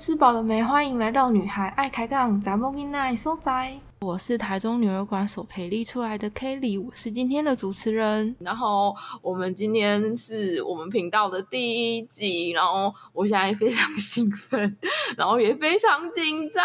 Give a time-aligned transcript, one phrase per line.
[0.00, 0.64] 吃饱了没？
[0.64, 3.78] 欢迎来到女孩爱开杠，咱们今奈所在。
[4.00, 8.34] 我是台中女儿馆所培力出来的 Kelly，我是今天的主持人。
[8.38, 14.74] 然后我们今天是我们频道的第一集，然后我现在非常兴奋，
[15.18, 16.64] 然后也非常紧张。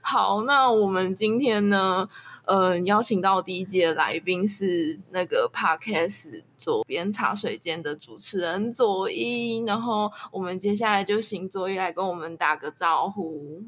[0.00, 2.08] 好，那我们今天呢？
[2.46, 13.62] 呃，邀请到第一季的来宾是那个 Podcast 左边茶水间的主持人左一，然后我们接下来就请左一来跟我们打个招呼。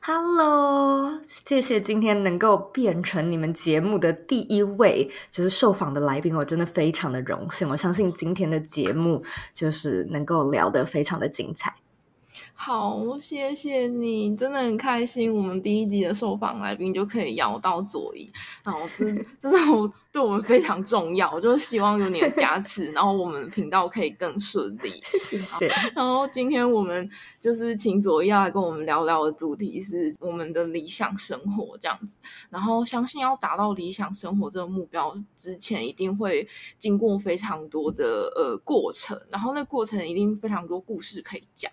[0.00, 7.68] Hello，谢谢今天能够变成你们节目的第一位就是受访的来宾，我真的非常的荣幸。
[7.68, 9.22] 我相信今天的节目
[9.52, 11.74] 就是能够聊得非常的精彩。
[12.60, 15.32] 好，谢谢你，真的很开心。
[15.32, 18.28] 我们第一集的受访来宾就可以邀到左一，
[18.64, 24.90] 然后这这是我 对我们非常重要，就是希望有你的加持，然后我们频道可以更顺利。
[25.22, 25.68] 谢谢。
[25.94, 27.08] 然后今天我们
[27.40, 32.16] 就是请左一来跟我们聊聊的主题是我们的理想生活这样子。
[32.50, 41.70] 然后相信要达到理想生活这个目标之前，一定会经过非常多的呃过程，然后那过程一定非常多故事可以讲。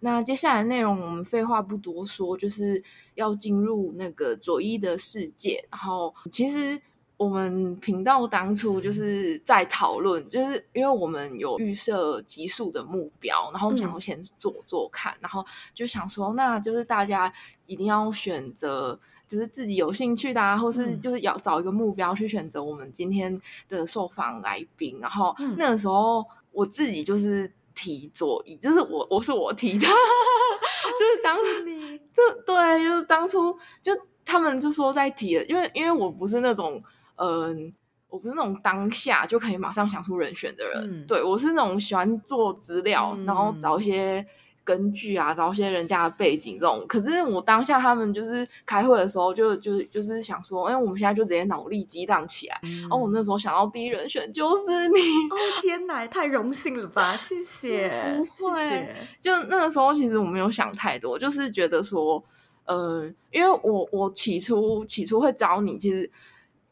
[0.00, 2.80] 那接下来内容我们废话不多说，就是
[3.14, 5.64] 要进入那个佐伊的世界。
[5.70, 6.80] 然后其实
[7.16, 17.32] 我们频道当初就是在讨论，就是因为我们有预设集数的目标，然后想要先做做看，然后就想说，那就是大家
[17.66, 18.96] 一定要选择
[19.26, 24.96] 就是自己有兴趣的，啊，或是就是要找一个目标去选择我们今天的受访来宾。
[25.00, 27.50] 然后那个时候我自己就是。
[27.80, 33.92] 提座椅，就是我，我是我提的， 就是当你，就对，就是当初就
[34.24, 36.82] 他们就说在提了，因为因为我不是那种，
[37.14, 37.72] 嗯，
[38.08, 44.26] 我不是那种当下就可以马上想出人选的人，对我是那种喜欢做资料，然后找一些。
[44.68, 52.60] 根据啊，找些人家的背景这种，可是我当下他们就是开会的时候，就就就是想说，哎，我们现在就直接脑力激荡起来。
[52.82, 57.90] 然后我那时候想到第一人选就是你，哦天哪，太荣幸了吧， 谢谢。
[58.36, 62.22] 不会，就那个时候其实我没有想太多，就是觉得说，
[62.66, 66.10] 呃，因为我我起初起初会找你，其实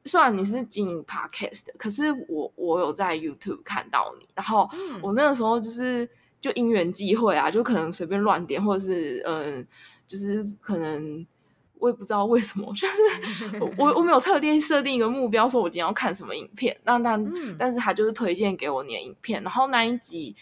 [0.04, 4.68] 虽然你是经营 podcast 的，可是我我有在 YouTube 看到你，然后
[5.00, 6.06] 我那个时候就是。
[6.46, 9.66] 就因缘际会啊，就可能随便乱点，或者是嗯，
[10.06, 11.26] 就是可能
[11.80, 16.78] 我也不知道为什么，就是 我我没有特定设定一个目标，说我今天要看什么影片。
[16.84, 20.36] 那但但是他就是推荐给我你的影片，然后那一集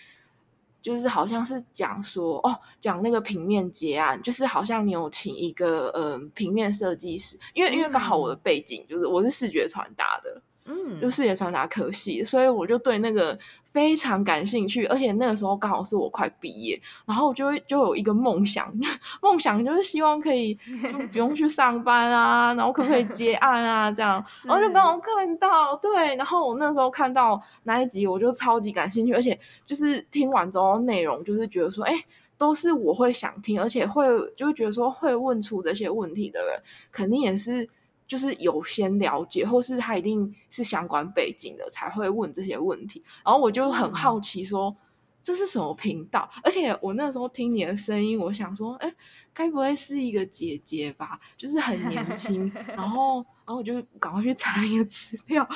[0.83, 10.43] 就是好像是讲说哦，讲那个平面结案，就是好像你有请一个嗯平面设计师，因为因为刚好我的背景就是我是视觉传达的。
[10.67, 18.73] 嗯，就视觉传达科系，所以我就对那个非常感兴趣，而且那个时候刚好是我快毕业，然后我就会就有一个梦想，
[19.21, 31.93] 梦想就是希望可以就不用去上班啊，然后可不可以接案啊这样， 然后就刚好看到，对，然后我那时候看到那一集，我就超级感兴趣，而且就是听完之后内容就是觉得说，哎，
[32.39, 37.69] 都是我会想听，而且会就觉得说会问出这些问题的人，肯定也是。
[38.07, 43.03] 就是有先了解，或是他一定是相关背景的才会问这些问题。
[43.25, 44.75] 然后我就很好奇，说
[45.23, 46.31] 这是什么频道？
[46.43, 48.95] 而且我那时候听你的声音，我想说，哎，
[49.33, 51.19] 该不会是一个姐姐吧？
[51.37, 52.53] 就是很年轻。
[52.77, 53.17] 然后，
[53.47, 55.49] 然后我就赶快去查一个资料。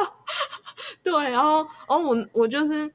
[1.02, 2.92] 对，然后，然后我我就是。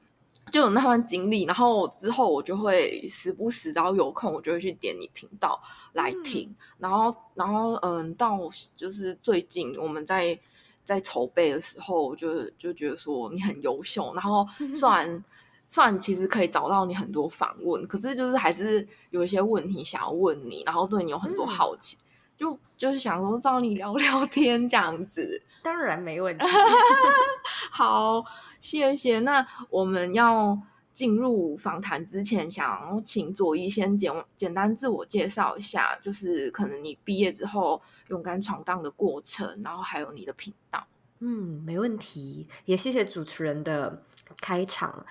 [0.52, 5.58] 就有那段经历，然后之后我就会时不时，然后有空，我就会去点你频道
[5.94, 6.54] 来听。
[6.76, 8.38] 然后，然后，嗯，到
[8.76, 10.38] 就是最近我们在
[10.84, 14.12] 在筹备的时候，我就就觉得说你很优秀。
[14.12, 15.24] 然后， 虽然
[15.66, 21.96] 虽然其实可以找到你很多访问，可是就是还是有一些问题想要问你，然后对你有很多好奇，
[22.36, 25.42] 就就是想说找你聊聊天这样子。
[25.62, 26.44] 当然没问题。
[27.72, 28.22] 好。
[28.62, 29.18] 谢谢。
[29.18, 30.56] 那我们要
[30.92, 40.86] 进入访谈之前，想请左一先简简单自我介绍一下，就是可能你毕业之后勇敢闯荡的过程，然后还有你的频道。
[41.18, 42.46] 嗯，没问题。
[42.64, 44.04] 也谢谢主持人的
[44.40, 45.04] 开场。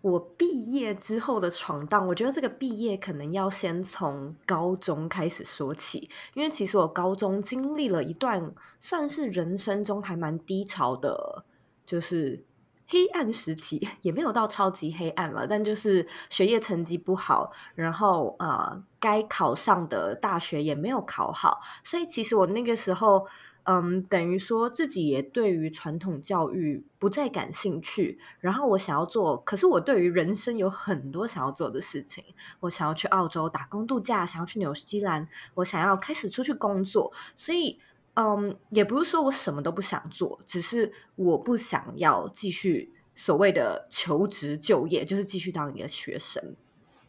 [0.00, 11.44] 我毕业之后的闯荡，我觉得这个毕业可能要先从高中开始说起，因为其实我高中经历了一段算是人生中还蛮低潮的，
[11.84, 12.45] 就是。
[12.88, 23.26] 黑暗时期 也没有到超级黑暗了，但就是学业成绩不好，然后呃，该考上的大学也没有考好，所以其实我那个时候
[23.64, 28.16] 嗯，等于说自己也对于传统教育不再感兴趣。
[28.38, 32.24] 然后我想要做，可是我对于人生有很多想要做的事情。
[32.60, 37.12] 我想要去澳洲打工度假，想要去纽西兰，我想要开始出去工作。
[37.34, 37.80] 所以，
[38.16, 46.54] 嗯，也不是说我什么都不想做，只是我不想要继续所谓的求职就业，就是继续当一个学生。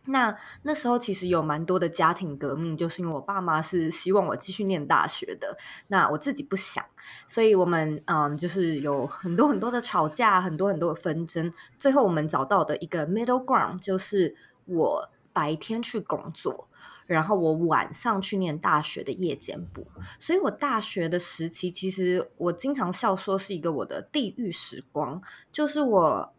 [0.09, 0.33] 那
[0.63, 5.57] 那时候其实有蛮多的家庭革命，就是因为我爸妈是希望我继续念大学的，
[5.87, 6.85] 那我自己不想，
[7.27, 14.33] 所以我们嗯，就是有很多很多的吵架，很多很多的纷争，最后我们找到的一个 middle ground，就是
[14.63, 16.69] 我白天去工作，
[17.07, 19.87] 然后我晚上去念大学的夜间部，
[20.19, 25.19] 所以我大学的时期，其实我经常笑说是一个我的地狱时光，
[25.51, 26.33] 就是我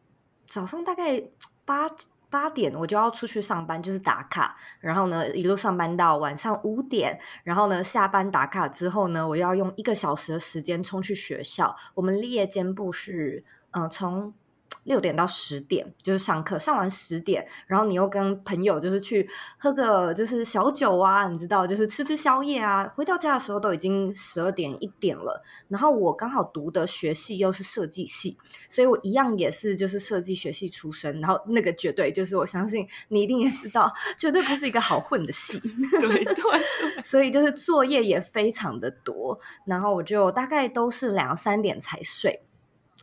[0.47, 1.25] 早上大概
[1.65, 1.91] 八。
[2.31, 11.75] 八点我就要出去上班，就是打卡，然后呢一路上班到晚上五点，然后呢下班打卡之后呢，我要用一个小时的时间冲去学校。
[11.95, 14.35] 我们夜间部是，嗯，从。
[14.85, 19.29] 六点到十点就是上课，上完十点，然后你又跟朋友就是去
[19.59, 22.89] 喝个就是小酒啊，你知道，就是吃吃宵夜啊。
[22.89, 25.43] 回到家的时候都已经十二点一点了。
[25.69, 28.37] 然后我刚好读的学系又是设计系，
[28.69, 31.21] 所以我一样也是就是设计学系出身。
[31.21, 35.61] 然后那个绝对就是我相信你一定也知道， 绝对不是一个好混的系。
[36.01, 36.43] 对 对，
[37.03, 39.39] 所以就是作业也非常的多。
[39.67, 42.41] 然后我就大概都是两三点才睡。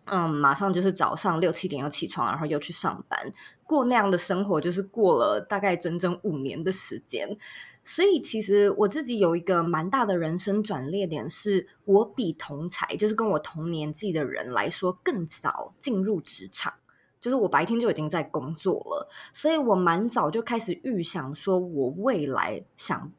[0.06, 3.20] 嗯，马上就是早上六七点要起床，然后又去上班，
[3.64, 7.36] 过那样的生活，就是过了大概整整五年的时间。
[7.84, 16.74] 所以其实我自己有一个蛮大的人生转捩点，是我比同才，就是跟我同年纪的人来说更早进入职场，
[17.20, 23.12] 就是我白天就已经在工作了，所以我蛮早就开始预想说我未来想。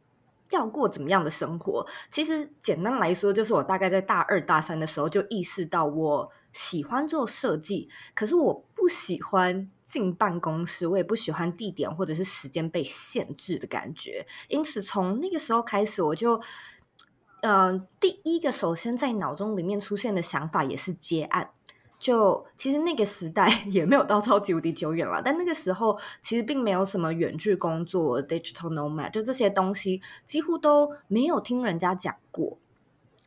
[0.51, 1.85] 要过怎么样的生活？
[2.09, 14.27] 其实简单来说，就是我大概在大二大三的时候就意识到，我喜欢做设计，可是我不喜欢进办公室，我也不喜欢地点或者是时间被限制的感觉。
[14.49, 16.41] 因此，从那个时候开始，我就，
[17.43, 21.51] 嗯，第一个首先在脑中里面出现的想法也是接案。
[21.99, 32.57] 就其实那个时代 也没有到超级无敌久远了，但那个时候其实并没有什么远距工作、digital nomad，就这些东西几乎都没有听人家讲过。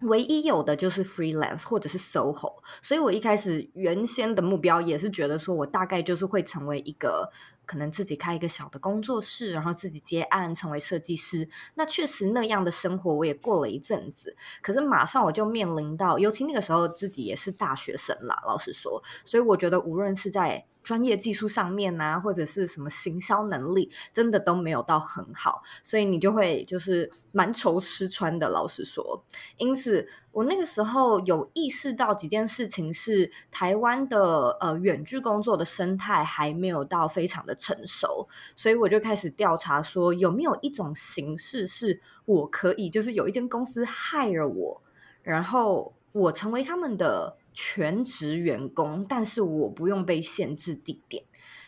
[0.01, 7.29] 唯一有的就是 freelance 或者是 soho，所以我一开始原先的目标也是觉得说我大概就是会成为一个。
[7.65, 11.47] 可能自己开一个小的工作室，然后自己接案，成为设计师。
[11.75, 20.65] 那确实那样的生活我也过了一阵子，可是马上我就面临到，尤其那个时候自己也是大学生啦，老实说，所以我觉得无论是在。
[20.89, 28.49] 专业技术上面啊，或者是什么行销能力，真的都没有到很好，所以你就会就是蛮愁吃穿的。
[28.49, 29.23] 老实说，
[29.57, 44.81] 因此我那个时候有意识到几件事情，是台湾的呃远距工作的生态还没有到非常的成熟，所以我就开始调查说有没有一种形式是我可以，就是有一间公司 hire 我，
[45.21, 47.37] 然后我成为他们的。
[47.53, 51.23] 全职员工，但是我不用被限制地点，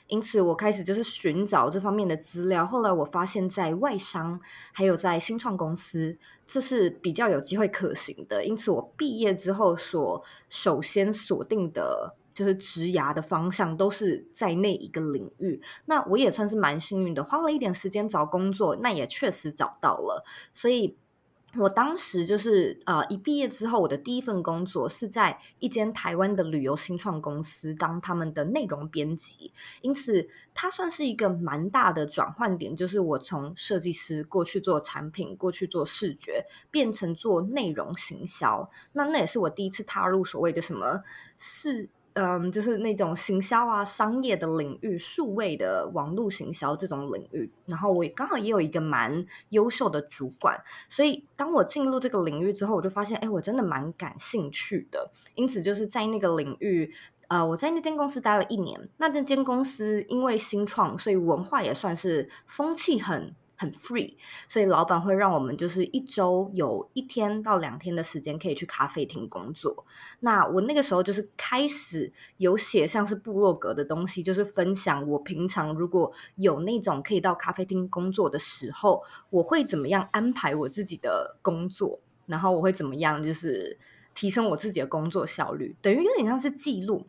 [0.07, 2.65] 因此我开始就是寻找这方面的资料。
[2.65, 4.39] 后来我发现，在外商
[4.71, 8.45] 还有在新创公司，这是比较有机会可行的。
[8.45, 15.61] 因此，我毕业之后所首先锁定的就是职涯的方向，都是在那一个领域。
[15.85, 20.23] 那我也算是蛮幸运的，花了一点时间找工作，那也确实找到了。
[20.53, 20.95] 所以。
[21.57, 38.69] 我当时就是呃，一毕业之后，我的第一份工作是在一间台湾的旅游新创公司当他们的内容编辑，因此它算是一个蛮大的转换点，就是我从设计师过去做产品，过去做视觉，变成做内容行销。
[38.93, 41.03] 那那也是我第一次踏入所谓的什么
[41.37, 41.89] 是。
[42.13, 55.09] 嗯，就是那种行销啊、商业的领域、数位的网络行销这种领域，然后我刚好也有一个蛮优秀的主管，所以当我进入这个领域之后，我就发现，哎，我真的蛮感兴趣的。
[55.35, 56.93] 因此，就是在那个领域，
[57.29, 58.89] 呃，我在那间公司待了一年。
[58.97, 63.33] 那这间公司因为新创，所以文化也算是风气很。
[63.61, 64.15] 很 free，
[64.49, 69.85] 所以老板会让我们就是一周有一天到两天的时间可以去咖啡厅工作。
[70.21, 83.77] 那我那个时候就是开始有写像是部落格的东西，就是分享我平常如果有那种可以到咖啡厅工作的时候，我会怎么样安排我自己的工作，然后我会怎么样就是
[84.15, 87.05] 提升我自己的工作效率，等于有点像是记录。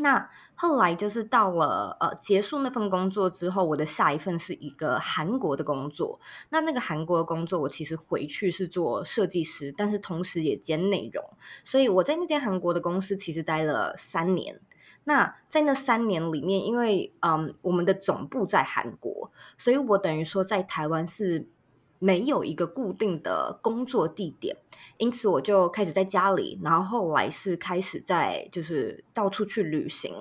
[0.00, 6.20] 那后来就是到了呃结束那份工作之后，我的下一份是一个韩国的工作。
[6.50, 11.24] 那那个韩国的工作，我其实回去是做设计师，但是同时也兼内容。
[11.64, 14.60] 所以我在那间韩国的公司其实待了三年。
[15.04, 21.48] 那在那三年里面，因为嗯我们的总部在韩国，所以我等于说在台湾是。
[21.98, 24.56] 没有一个固定的工作地点，
[24.96, 30.12] 因此我就开始在家里，然后后来是开始在就是到处去旅行，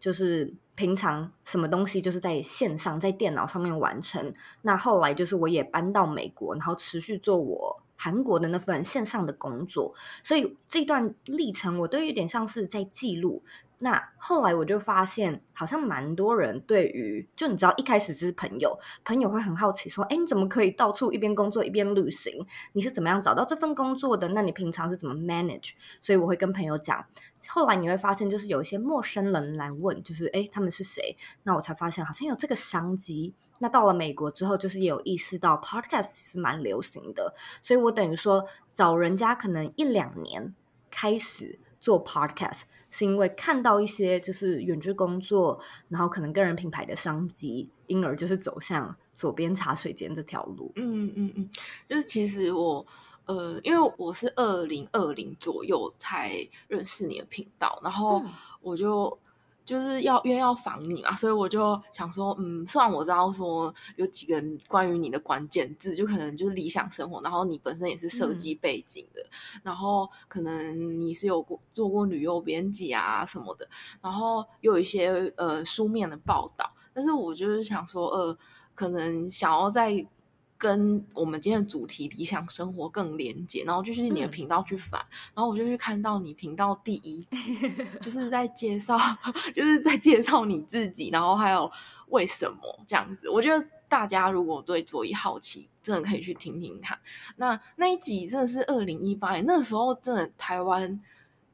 [0.00, 4.32] 就是平常什么东西就是在线上在电脑上面完成。
[4.62, 13.42] 那后来就是我也搬到美国，然后持续做我韩国的那份线上的工作，所以这段历程我都有点像是在记录。
[13.78, 22.32] 那后来我就发现，好像蛮多人对于，就你知道，一开始只是朋友，朋友会很好奇说，哎，你怎么可以到处一边工作一边旅行？
[22.72, 24.28] 你是怎么样找到这份工作的？
[24.28, 25.72] 那你平常是怎么 manage？
[26.00, 27.04] 所以我会跟朋友讲。
[27.48, 31.14] 后来你会发现，就是有一些陌生人来问，就是哎，他们是谁？
[31.42, 33.34] 那我才发现好像有这个商机。
[33.58, 40.54] 那到了美国之后，就是也有意识到 podcast 是蛮流行的，所以我等于说找人家可能一两年
[40.90, 41.58] 开始。
[41.86, 45.56] 做 podcast 是因为看到一些就是远距工作，
[45.88, 50.72] 然后可能个人品牌的商机，因而就是走向左边茶水间这条路。
[50.74, 51.48] 嗯嗯嗯，
[51.84, 52.84] 就是其实我
[53.26, 56.32] 呃，因为我是二零二零左右才
[56.66, 58.20] 认识你的频道，然后
[58.60, 59.16] 我就。
[59.66, 69.20] 就是要因为要防你嘛，所以我就想说，嗯，虽然我知道说有几个关于你的关键字，就可能就是理想生活，然后你本身也是设计背景的，
[69.64, 73.68] 然后可能你是有过做过旅游编辑啊什么的，
[74.00, 78.38] 然后又有一些呃书面的报道，但是我就是想说，呃，
[78.72, 80.06] 可能想要在。
[80.58, 87.56] 跟我们今天的主题理想生活更连接，然后就是你的频道去翻，然后我就去看到你频道第一集，
[88.00, 88.96] 就是在介绍，
[89.52, 91.70] 就是在介绍你自己，然后还有
[92.08, 93.28] 为什么这样子。
[93.28, 96.98] 我觉得大家如果对左一好奇，真的可以去听听看。
[97.36, 101.00] 那那一集真的是二零一八年，那个时候真的台湾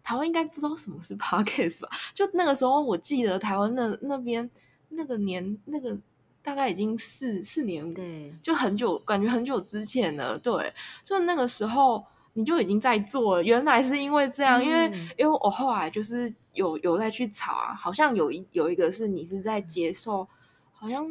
[0.02, 1.88] 台湾应该不知道什么是 podcast 吧？
[2.14, 4.49] 就那个时候，我记得台湾那那边
[4.90, 5.99] 那个年那个。
[6.42, 10.37] 大概已经四四年，对，就很久，感觉很久之前了。
[10.38, 10.72] 对，
[11.04, 20.26] 就那个时候你就已经在做了，原来是因为这样，因为因为我后来就是有有在去查，好像有一有一个是你是在接受，
[20.72, 21.06] 好像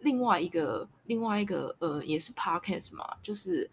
[0.00, 3.70] 另外一个另外一个呃也是 podcast 嘛，就是。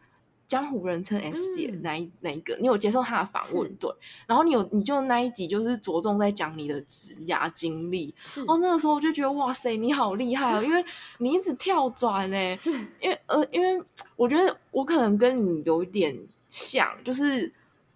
[0.52, 3.74] 江湖人称 S 姐那一那一个，你有接受她的访问？
[3.76, 3.90] 对，
[4.28, 8.14] 然后你有你就那一集就是着重在讲你的职涯经历。
[8.46, 10.84] 哦，那个时候我就觉得哇塞，你好厉害哦，因为
[11.20, 12.54] 你一直跳转呢。
[12.54, 13.82] 是，因为呃，因为
[14.18, 16.14] 我觉得我可能跟你有一点
[16.50, 17.50] 像，就是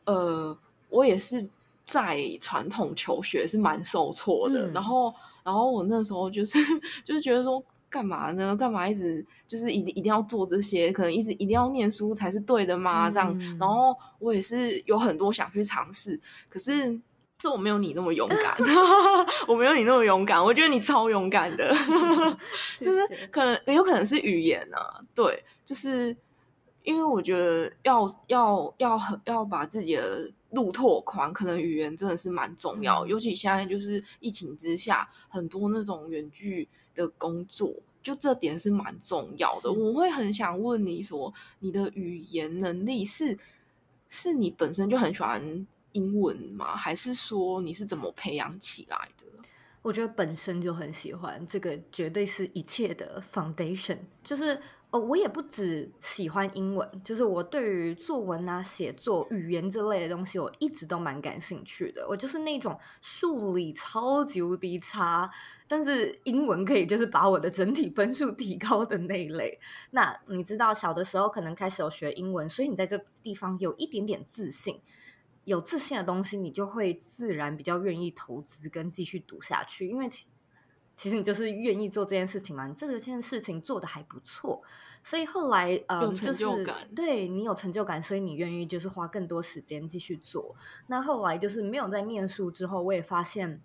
[0.05, 0.57] 呃，
[0.87, 1.45] 我也是
[1.83, 6.57] 在传统求学是蛮受挫的，然后然后我那时候就是
[7.03, 7.61] 就是觉得说。
[7.95, 8.53] 干嘛呢？
[8.57, 10.91] 干嘛一直就是一定一定要做这些？
[10.91, 13.09] 可能一直一定要念书才是对的吗？
[13.09, 16.99] 这样，然后我也是有很多想去尝试，可是
[17.37, 18.57] 这我没有你那么勇敢，
[19.47, 20.43] 我没有你那么勇敢。
[20.43, 21.73] 我觉得你超勇敢的，
[22.81, 26.13] 就是可能有可能是语言啊，对，就是
[26.83, 36.67] 因为我觉得要要要要把自己的路拓宽，可能语言真的是蛮重要，尤其现在就是疫情之下，很多那种远距。
[36.95, 37.73] 的工作，
[38.05, 39.73] 就这点是蛮重要的。
[39.73, 43.35] 我会很想问你说，你的语言能力是
[44.07, 46.75] 是你本身就很喜欢英文吗？
[46.75, 49.25] 还是说你是怎么培养起来的？
[49.81, 54.61] 我觉得本身就很喜欢，这个绝对是一切的 foundation，就是。
[54.97, 62.07] 我也不只喜欢英文，就是我对于作文啊、写作、语言这类的东西，我一直都蛮感兴趣的。
[62.07, 65.29] 我就是那种数理超级无敌差，
[65.67, 69.59] 但是英文可以就是把我的整体分数提高的那一类。
[69.91, 74.79] 那你知道，小的时候可能开始有学英文，所以你在这地方有一点点自信，
[75.43, 80.07] 有自信的东西，你就会自然比较愿意投资跟继续读下去，因为。
[80.95, 82.67] 其实你就是愿意做这件事情嘛？
[82.67, 84.61] 你这个件事情做的还不错，
[85.03, 86.45] 所以后来呃，就是
[86.95, 90.55] 对你有成就感，所以你愿意就是花更多时间继续做。
[90.87, 93.61] 那后来就是没有在念书之后，我也发现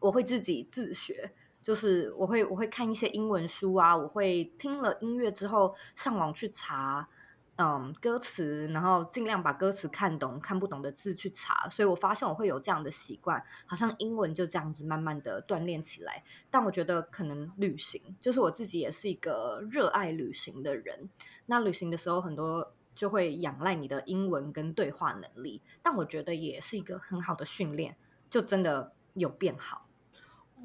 [0.00, 7.08] 我会自己自学，就是我会我会看一些英文书啊，我会听了音乐之后上网去查。
[7.56, 11.68] 嗯，歌词，然后尽量把歌词看懂，看不懂的字去查。
[11.68, 16.24] 所以我发现我会有这样的习惯，好像英文就这样子慢慢的锻炼起来。
[16.50, 21.08] 但我觉得可能旅行，就是我自己也是一个热爱旅行的人。
[21.46, 25.62] 那旅行的时候，很多就会仰赖你的英文跟对话能力。
[25.80, 27.96] 但我觉得也是一个很好的训练，
[28.28, 29.83] 就真的有变好？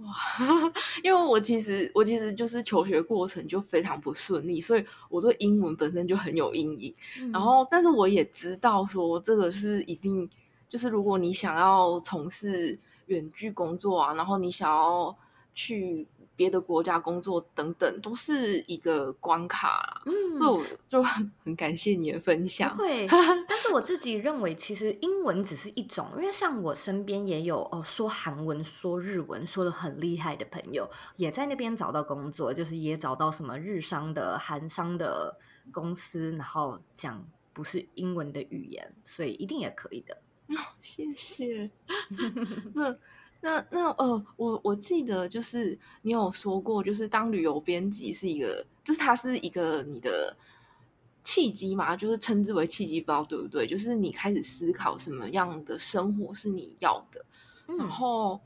[0.02, 0.14] 哇，
[1.04, 6.96] 因为我其实我其实就是求学过程就非常不顺利，所以我对英文本身就很有阴影。
[7.32, 10.30] 然后，但是我也知道说这个是一定，
[10.68, 15.18] 就是如果你想要从事远距工作啊，然后你想要
[15.54, 16.08] 去。
[16.40, 22.74] 别的国家工作等等都是一个关卡，嗯，所以我就很感谢你的分享。
[22.78, 23.06] 会，
[23.46, 35.38] 但是我自己认为，其实英文只是一种，因为像我身边也有哦，说韩文、说日文说的很厉害的朋友，也在那边找到工作，就是也找到什么日商的、韩商的
[35.74, 40.18] 公司，然后讲不是英文的语言，所以一定也可以的。
[40.80, 41.70] 谢谢。
[43.42, 50.36] 那那呃，我我记得就是你有说过，就是当旅游编辑是一个，就是它是一个你的
[51.24, 53.66] 契机嘛，就是称之为契机，不知道对不对？
[53.66, 57.26] 就是你开始思考什么样的生活是你要的，
[57.78, 58.42] 然后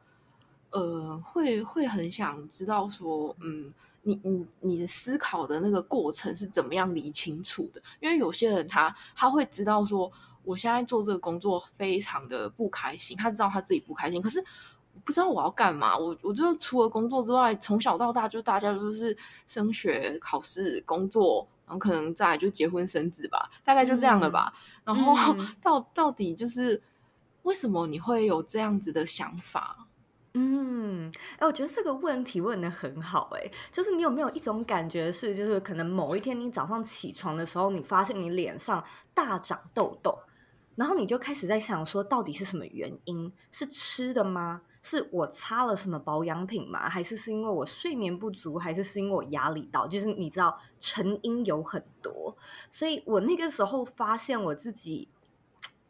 [0.70, 3.74] 呃，会会很想知道说，嗯，
[4.04, 7.82] 你你你的思考的那个过程是怎么样理清楚的？
[8.00, 10.12] 因为有些人他他会知道说，
[10.44, 14.44] 我现在做这个工作非常的不开心，他知道他自己不开心，可是。
[15.04, 19.16] 不知道我要干嘛，我我就除了工作之外，从小到大就大家都是
[19.48, 24.54] 升学、考试、工作，然后可能再就结婚生子吧，大概就这样了吧。
[24.84, 26.82] 然后 到到底就是
[27.42, 29.88] 为什么你会有这样子的想法？
[30.36, 38.84] 嗯，哎，我觉得这个问题问的很好，哎，就是你有没有一种感觉是，就是可能某一天你早上起床的时候，你发现你脸上
[39.14, 40.18] 大长痘痘，
[40.76, 43.32] 然后你就开始在想说，到底是什么原因？
[43.52, 44.62] 是吃的吗？
[44.82, 46.90] 是我擦了什么保养品吗？
[46.90, 48.58] 还是是因为我睡眠不足？
[48.58, 49.88] 还是是因为我压力大？
[49.88, 52.36] 就是你知道成因有很多，
[52.70, 55.08] 所以我那个时候发现我自己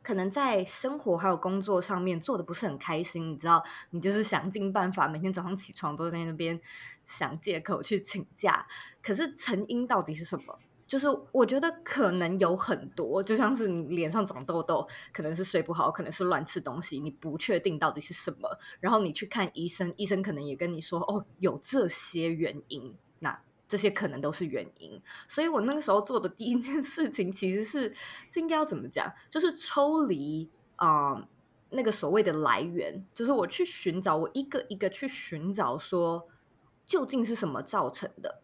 [0.03, 3.31] 可能在生活还有工作上面做的不是很开心。
[3.31, 6.59] 你知道，你就是想尽办法，每天早上起床都在那边
[7.05, 8.67] 想借口去请假。
[9.01, 10.59] 可是成因到底是什么？
[10.93, 18.47] 就是我觉得可能有很多，就像是你脸上长痘痘，可能是睡不好，可能是乱吃东西，你不确定到底是什么。
[18.79, 25.01] 然后你去看医生，医生可能也跟你说，哦，有这些原因，那这些可能都是原因。
[25.27, 27.91] 所以我那个时候做的第一件事情，其实是
[28.29, 31.27] 这应该要怎么讲，就是抽离啊
[31.71, 36.27] 那个所谓的来源，就是我去寻找，我一个一个去寻找，说
[36.85, 38.42] 究竟是什么造成的。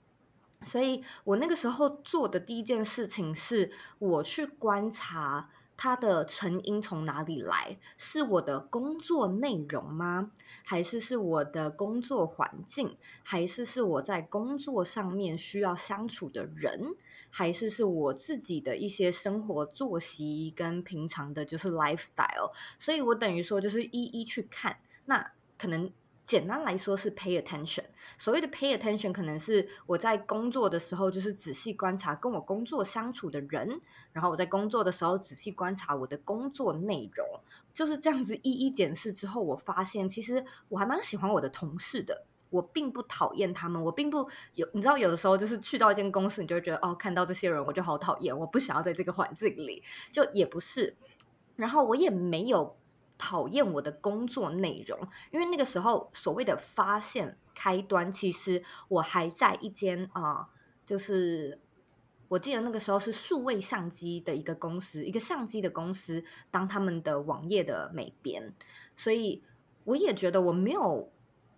[0.61, 10.31] 所以我那个时候做的第一件事情是，我去观察它的成因从哪里来，是我的工作内容吗？
[10.63, 12.97] 还是是我的工作环境？
[13.23, 16.93] 还是是我在工作上面需要相处的人？
[17.29, 22.51] 还是是我自己的一些生活作息跟平常的就是 lifestyle？
[22.77, 25.89] 所以我等于说就是一一去看，那可能。
[26.29, 27.83] 简单来说是 pay attention。
[28.19, 33.81] 所谓的 pay attention，可能是我在工作的时候，就是仔细观察跟我工作相处的人，
[34.13, 37.25] 然后我在工作的时候仔细观察我的工作内容，
[37.73, 50.95] 就是这样子一一检视之后，我发现其实我还蛮喜欢我的同事的，我并不讨厌他们，我并不有，你知道，有的时候就是去到一间公司，你就会觉得哦，看到这些人我就好讨厌，我不想要在这个环境里，就也不是，
[51.55, 52.75] 然后我也没有。
[53.19, 54.97] 讨厌我的工作内容，
[55.29, 60.49] 因为那个时候所谓的发现开端，其实我还在一间啊，
[60.85, 61.59] 就是
[62.29, 68.53] 我记得那个时候是数位相机的一个公司，一个相机的公司当他们的网页的美编，
[68.95, 69.43] 所以
[69.83, 71.11] 我也觉得我没有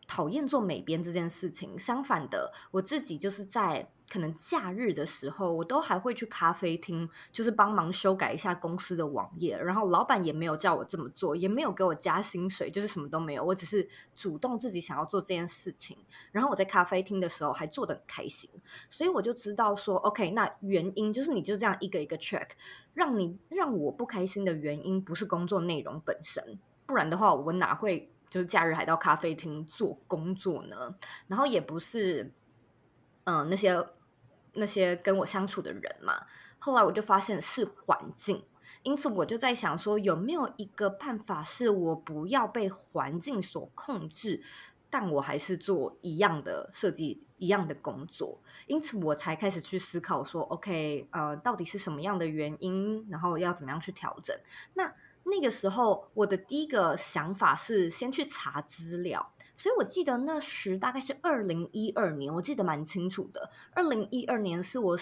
[0.08, 3.90] 讨厌做美编这件事情，相反的，我自己就是在。
[4.12, 9.58] 可能假日的时候，我都还会去咖啡厅，就是帮忙修改一下公司的网页。
[9.58, 13.46] 然后老板也没有叫我这么做，也没有给我加薪水，就是什么都没有。
[13.46, 15.98] 我只是主动自己想要做这件事情。
[16.34, 18.50] 然后我在咖啡厅的时候还做的很开心，
[18.90, 22.50] 所以我就知道说，OK，那原因就是你就这样一个一个 check，
[22.94, 30.94] 让你让我不开心的原因不是工作内容本身，不然的话我哪会就是假日还到咖啡厅做工作呢？
[31.28, 32.34] 然后也不是，
[33.24, 33.82] 嗯，那些。
[34.54, 36.26] 那些跟我相处的人嘛，
[36.60, 38.44] 后来我就发现是环境，
[38.84, 44.42] 因此我就在想说，有没有一个办法是我不要被环境所控制，
[44.90, 54.36] 但我还是做一样的设计、一样的工作，因此我才开始去思考说，OK，呃，到底是什么样的原因，然后要怎么样去调整？
[54.74, 59.32] 那那个时候，我的第一个想法是先去查资料。
[59.62, 63.52] 所以我记得那时大概是二零一二年，我记得蛮清楚的。
[63.76, 64.98] 二零一二年是我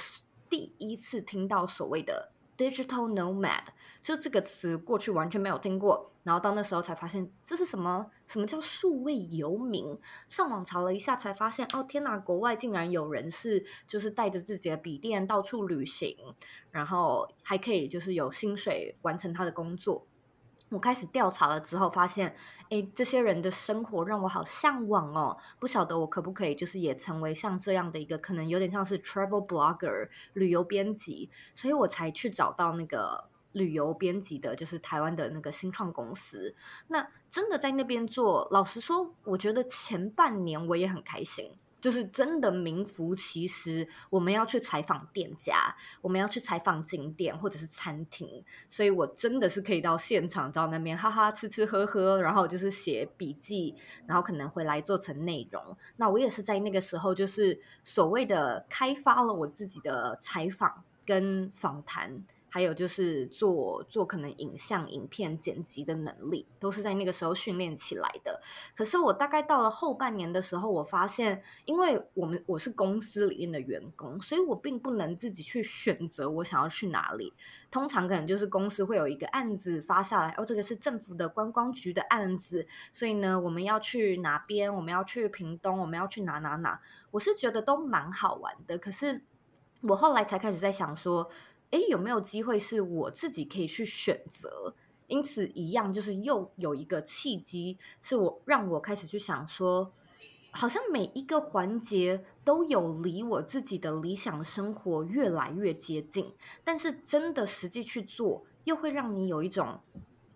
[0.50, 3.64] 第一次听到所谓的 digital nomad，
[4.04, 8.12] 就这个词过去完全没有听过，然后到那时候才发现这是什么？
[8.28, 9.98] 什么叫数位游民？
[10.28, 16.18] 上网查了一下，才发现哦天哪，国外竟然有人是就是带着自己的笔电到处旅行，
[16.70, 20.06] 然后还可以就是有薪水完成他的工作。
[20.70, 22.36] 我开始调查了之后，发现，
[22.70, 25.36] 哎，这些人的生活让我好向往哦。
[25.60, 36.54] 不晓得我可不可以，就是也成为像这样的一个，可能有点像是 travel blogger 旅游编辑，所以我才去找到那个旅游编辑的，就是台湾的那个新创公司。
[36.90, 41.52] 那真的在那边做，老实说，我觉得前半年我也很开心。
[41.80, 55.78] 就是真的名副其实，我们要去采访店家，我们要去采访景点或者是餐厅，所以我真的是可以到现场到那边哈哈吃吃喝喝，然后就是写笔记，然后可能回来做成内容。
[55.98, 62.24] 那我也是在那个时候，就是所谓的开发了我自己的采访跟访谈。
[62.50, 68.42] 还有就是做做可能影像、影片剪辑的能力，都是在那个时候训练起来的。
[68.76, 77.34] 可是我大概到了后半年的时候，我发现，因为我们我是公司里面的员工，所以我并不能自己去选择我想要去哪里。
[77.72, 84.74] 通常可能就是公司会有一个案子发下来，哦，这个是政府的观光局的案子，所以呢，我们要去哪边？
[84.74, 86.82] 我们要去屏东，我们要去哪哪哪？
[87.12, 88.78] 我是觉得都蛮好玩的。
[88.78, 89.22] 可是
[89.82, 91.30] 我后来才开始在想说。
[91.72, 94.74] 哎，有没有机会是我自己可以去选择？
[95.08, 99.92] 因此，一样就是又有一个契机，是我让我开始去想说，
[100.52, 109.80] 好像每一个环节都有离我自己的理想生活越来越接近，但是真的实际去做，又会让你有一种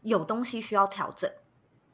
[0.02, 1.32] 有东西需要调整，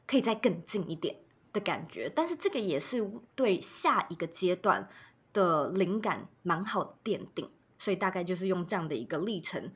[0.06, 1.16] 可以再更近一点
[1.52, 2.10] 的感觉。
[2.14, 4.88] 但是这个也是对下一个阶段
[5.34, 7.50] 的灵感蛮好的奠定。
[7.80, 9.72] 所以大概就是用这样的一个历程，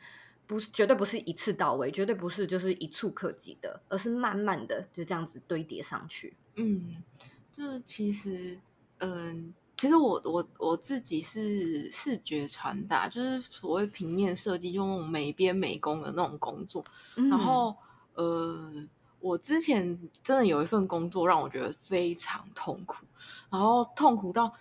[0.46, 6.36] 不是绝对不是一次到位，绝对不是就是一触可及的，而是慢慢的就这样子堆叠上去。
[6.56, 7.02] 嗯，
[7.50, 8.60] 就是其实，
[8.98, 16.84] 嗯，其实我我我自己是视觉传达，就是所谓平面设计，就那种美编美工的那种工作。
[17.14, 17.74] 然后，
[18.12, 18.70] 呃，
[19.18, 23.06] 我之前真的有一份工作让我觉得非常痛苦，
[23.50, 24.52] 然后痛苦到。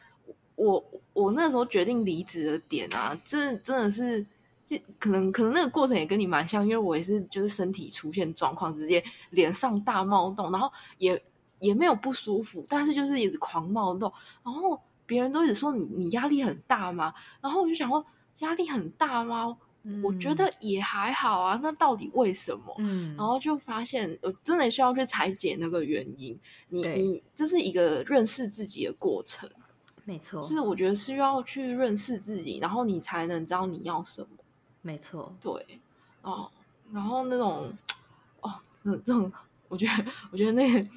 [0.56, 4.26] 我我那时候决定离职的点啊，这真的是，
[4.64, 11.22] 这可能可能那个过程也跟你蛮像，因为我也是就是身体出现状况，直接脸上大冒痘，然后也
[11.60, 14.12] 也没有不舒服，但是就是一直狂冒痘，
[14.44, 17.14] 然后别人都一直说你你压力很大吗？
[17.42, 18.06] 然后我就想说
[18.40, 19.58] 压力很大吗？
[20.02, 22.74] 我觉得也还好啊，那到底为什么？
[22.78, 26.40] 嗯，然后就发现我，真的需要去拆解那个原因，
[26.70, 29.50] 你你这是一个认识自己的过程。
[30.06, 34.28] 没错，是我觉得是要去认识自己，然后你才能知道你要什么。
[34.82, 35.80] 没错，对，
[36.22, 36.52] 哦，
[36.92, 37.72] 然后那种，
[38.42, 39.32] 哦，这这种，
[39.70, 40.90] 我觉得，我觉得那个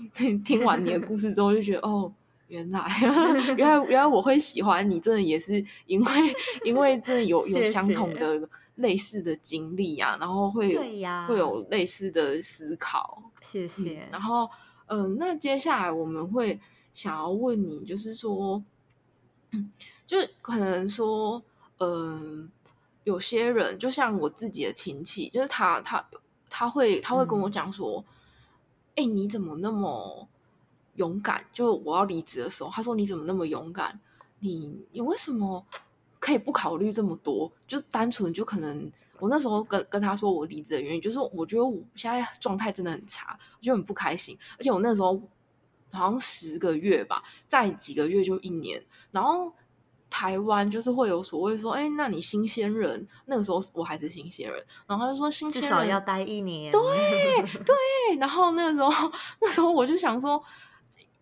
[0.45, 2.13] 听完你的故事之后，就觉得，哦，
[2.49, 2.85] 原来，
[3.57, 10.77] 原来，原来我会喜欢你，真的也是因为，因为真的有有相同的类似的经历啊，然后会
[11.29, 13.23] 会有类似的思考。
[13.41, 14.09] 谢谢。
[14.11, 14.51] 然后，
[14.87, 16.59] 嗯，那接下来我们会
[16.93, 18.61] 想要问你，就是说。
[20.07, 21.43] 就可能说，
[21.79, 22.51] 嗯，
[23.05, 26.07] 有些人就像我自己的亲戚，就是他他
[26.49, 28.05] 他会他会跟我讲说，
[28.95, 30.29] 哎，你怎么那么
[30.95, 31.45] 勇敢？
[31.53, 33.99] 就我要离职的时候，他说你怎么那么勇敢？
[34.39, 35.67] 你你为什么
[36.19, 37.51] 可以不考虑这么多？
[37.67, 45.21] 就单纯就可能我那时候跟跟他说我离职的原因，就是我觉得我现在状态真的很差，我就很不开心，而且我那时候。
[45.97, 48.81] 好像十个月吧，再几个月就一年。
[49.11, 49.53] 然后
[50.09, 56.71] 台湾就是会有所谓说，哎，那你新鲜人那个时候我还是新鲜人，然后他就说新鲜至少要待一年。
[56.71, 56.81] 对
[57.65, 58.91] 对，然后那个时候
[59.41, 60.43] 那时候我就想说，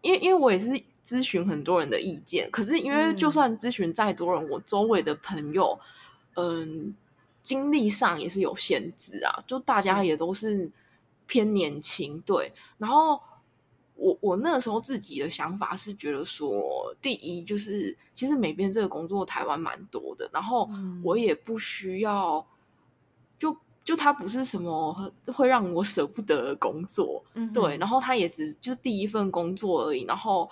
[0.02, 0.68] 因为因为我也是
[1.04, 5.78] 咨询很多人的意见，可是因为就算咨询再多人，我周围的朋友，
[6.34, 6.94] 嗯，
[7.42, 10.70] 经历上也是有限制啊，就大家也都是
[11.26, 13.20] 偏年轻，对，然后。
[13.96, 20.68] 我我那个时候自己的想法是觉得说，第一就是其实美编这个工作台湾蛮多的，然后
[21.02, 22.44] 我也不需要，
[23.38, 30.50] 就就它不是什么会让我舍不得的工作，对，然后它也只就第一份工作而已，然后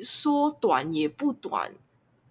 [0.00, 1.72] 说短也不短，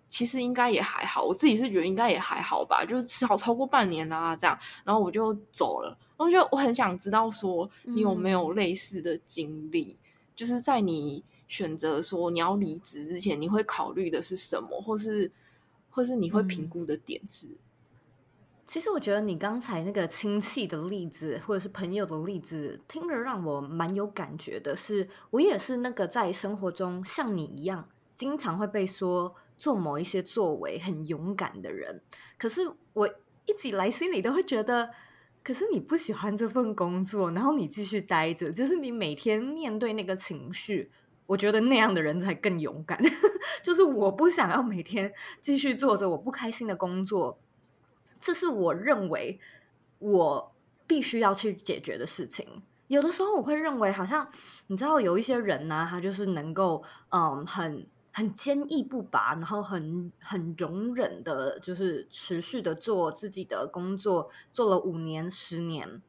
[0.08, 9.98] 其实应该也还好，我自己是觉得应该也还好吧，就是至少超过半年啦这样，然后我就走了，然后就我很想知道说你有没有类似的经历。
[10.38, 15.30] 就是在你选择说你要离职之前，你会考虑的是什么，或是
[15.90, 17.58] 或是你会评估的点是？
[18.66, 24.76] 其实我觉得你刚才那个亲戚的例子，或者是朋友的例子，听着让我蛮有感觉的。
[24.76, 32.02] 是我也是那个在生活中像你一样，经常会被说做某一些作为很勇敢的人。
[32.38, 33.08] 可是我
[33.46, 34.92] 一直以来心里都会觉得，
[35.48, 40.92] 可是你不喜欢这份工作，然后你继续待着，就是你每天面对那个情绪，
[41.26, 43.02] 我觉得那样的人才更勇敢。
[43.64, 47.40] 就是我不想要每天继续做着我不开心的工作。
[48.20, 49.40] 这是我认为
[50.00, 50.52] 我
[50.86, 52.62] 必须要去解决的事情。
[52.88, 54.30] 有的时候我会认为，好像
[54.68, 66.02] 你知道，有一些人呢，他就是能够嗯，很很坚毅不拔，然后很很容忍的，就是持续的做自己的工作，做了五年、十年。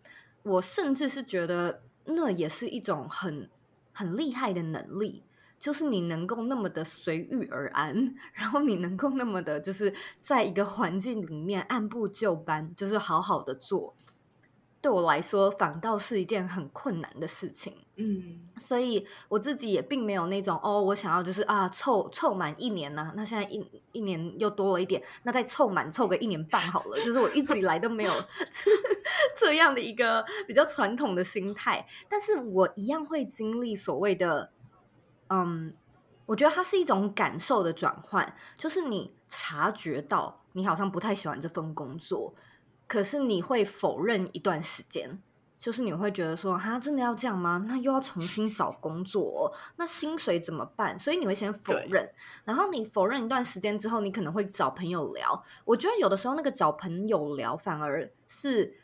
[0.42, 3.50] 我甚至是觉得，那也是一种很
[3.92, 5.22] 很厉害的能力。
[5.58, 13.94] 就是你能够那么的随遇而安， 然后你能够那么的，就是在一个环境里面按部就班，就是好好的做。
[14.88, 17.74] 对我来说，反倒是一件很困难的事情。
[17.96, 23.12] 嗯，所以我自己也并没有那种哦，我想要就是啊，凑凑满一年呢。
[23.14, 26.96] 那现在一一年又多了一点，那再凑满凑个一年半好了。
[27.04, 28.14] 就是我一直以来都没有
[29.36, 34.50] 这样的一个比较传统的心态，但是我一样会经历所谓的。
[35.28, 35.74] 嗯，
[36.24, 42.32] 我觉得它是一种感受的转换，就是你察觉到你好像不太喜欢这份工作，
[42.88, 45.22] 可是你会否认一段时间，
[45.60, 47.64] 就是你会觉得说，哈，真的要这样吗？
[47.68, 50.98] 那又要重新找工作，那薪水怎么办？
[50.98, 52.10] 所以你会先否认，
[52.44, 55.44] 然后你否认一段时间之后，你可能会找朋友聊。
[55.64, 58.78] 我觉得有的时候那个找朋友聊，反而是。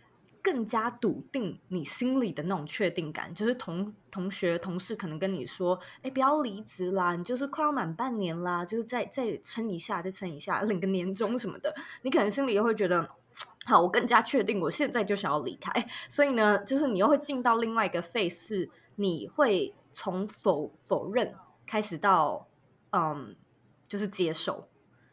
[0.44, 13.08] 更加笃定你心里的那种确定感，就是同同学同事可能跟你说：“哎，不要离职啦，你就是快要满半年啦，就是再再撑一下，再撑一下， 领个年终什么的。”你可能心里又会觉得
[13.64, 15.72] ：“好，我更加确定，我现在就想要离开。”
[16.08, 21.34] 所以呢，就是你又会进到另外一个 phase，是你会从否否认
[21.66, 22.46] 开始到
[22.90, 23.34] 嗯，
[23.88, 24.68] 就是接受，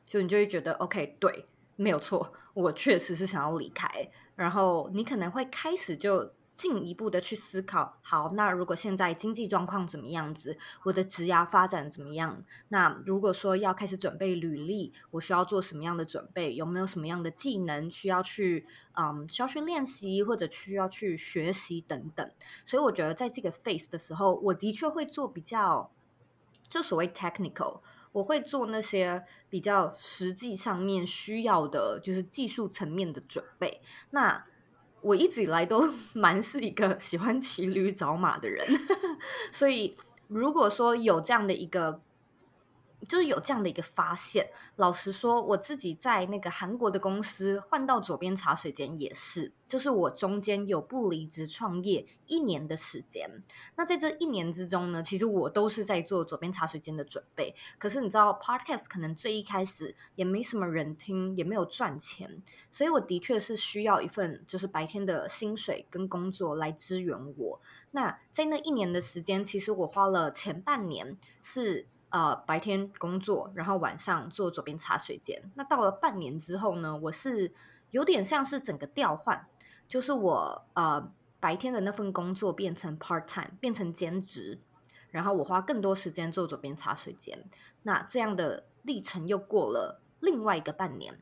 [0.05, 4.09] 就你就会觉得 OK，对，没有错，我确实是想要离开。
[4.35, 12.43] 然后你可能会开始就进一步的去思考，好，那如果现在经济状况怎么样子，我的职涯发展怎么样？
[12.67, 16.54] 那如果说要开始准备履历，我需要做什么样的准备？
[16.54, 22.30] 有没有什么样的技能需要去嗯需要去练习或者需要去学习等等？
[22.63, 25.89] 所以我觉得在这个 phase 的时候，我的确会做比较
[26.69, 27.80] 就所谓 technical。
[28.13, 33.82] 我会做那些比较实际上面需要的，就是技术层面的准备。
[34.10, 34.45] 那
[35.01, 38.65] 我一直以来都 蛮是一个喜欢骑驴找马的人，
[39.51, 39.95] 所以
[40.27, 42.01] 如果说有这样的一个。
[43.07, 44.49] 就是有这样的一个发现。
[44.75, 53.43] 老实说，我自己在那个韩国的公司换到左边茶水间也是，就是我中间有不离职创业一年的时间。
[53.75, 57.55] 那在这一年之中呢，其实我都是在做左边茶水间的准备。
[57.77, 67.61] 可是你知道，Podcast 可能最一开始也没什么人听，也没有赚钱，所以我的确是需要一份就是白天的薪水跟工作来支援我。
[67.91, 71.87] 那在那一年的时间，其实我花了前半年是。
[72.12, 75.41] 呃，白天工作，然后晚上做左边茶水间。
[75.56, 77.54] 那到了半年之后呢，我是
[77.91, 79.47] 有点像是整个调换，
[79.88, 84.60] 就是我呃白天的那份工作变成 part time，变成兼职，
[85.10, 87.45] 然后我花更多时间做左边茶水间。
[87.84, 91.17] 那这样的历程又过了另外一个半年，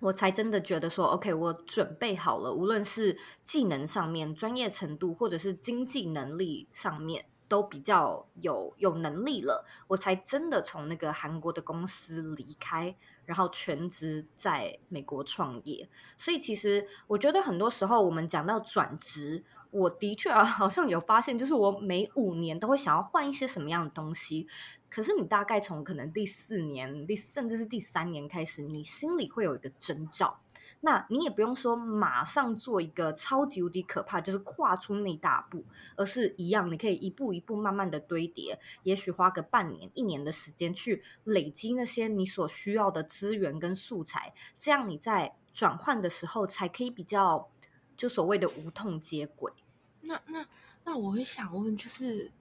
[0.00, 7.24] 我才真的觉得说，OK，我准备好了，无论是技能上面、专业程度，或者是经济能力上面。
[7.48, 15.88] 都比较有有能力了，我才真的从那个韩国的公司离开，然后全职在美国创业。
[16.16, 24.46] 所以其实我觉得很多时候我们讲到转职，我的确啊好像有发现，就是我每五年都会想要换一些什么样的东西。
[24.88, 30.40] 可是你大概从可能第四年、第甚至是第三年开始，你心里会有一个征兆。
[30.80, 35.64] 那你也不用说马上做一个超级无敌可怕，就是跨出那大步，
[35.96, 47.48] 而是一样，你可以一步一步慢慢的堆叠，也许花个半年、一年的时间去累积那些你所需要的资源跟素材，这样你在转换的时候才可以比较
[47.98, 49.52] 就所谓的无痛接轨。
[50.00, 50.48] 那那
[50.84, 52.32] 那我会想问，就是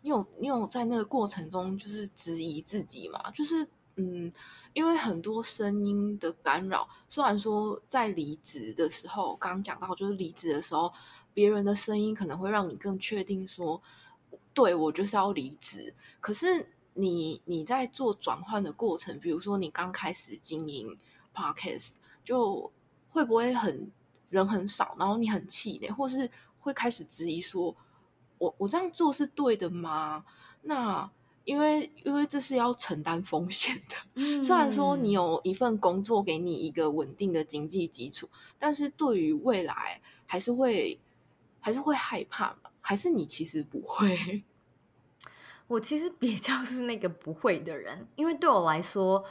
[0.00, 3.30] 你有你有在那个过程中就是质疑自己吗？
[3.30, 4.32] 就是嗯。
[4.74, 10.90] 因为很多声音的干扰，虽然说在离职的时候，刚刚讲到，就是离职的时候，
[11.34, 13.82] 别人的声音可能会让你更确定说，
[14.54, 15.94] 对我就是要离职。
[16.22, 20.96] 可是你你在做转换的过程，比如说你刚开始经营
[21.34, 22.72] podcast，就
[23.10, 23.92] 会不会很
[24.32, 27.76] 人很少，然后你很气馁，或是会开始质疑说，
[28.38, 30.24] 我我这样做是对的吗？
[30.62, 31.08] 那
[31.44, 40.98] 因为因为这是要承担风险的，虽然说你有一份工作给你一个稳定的经济基础，但是对于未来还是会
[41.60, 42.70] 还是会害怕嘛？
[42.80, 44.42] 还是你其实不会？
[45.68, 49.24] 我其实比较是那个不会的人，因为对我来说，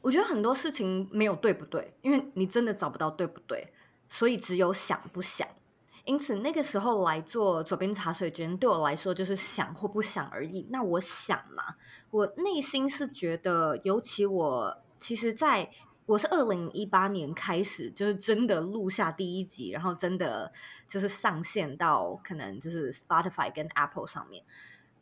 [0.00, 3.72] 我觉得很多事情没有对不对，因为你真的找不到对不对，
[4.08, 5.46] 所以只有想不想。
[6.04, 10.64] 因此那个时候来做左边茶水间，对我来说就是想或不想而已。
[10.70, 11.74] 那我想嘛，
[12.10, 15.68] 我内心是觉得，尤其我其实在
[16.06, 20.52] 我是二零一八年开始，就是真的录下第一集，然后真的
[20.86, 24.44] 就是上线到可能就是 Spotify 跟 Apple 上面。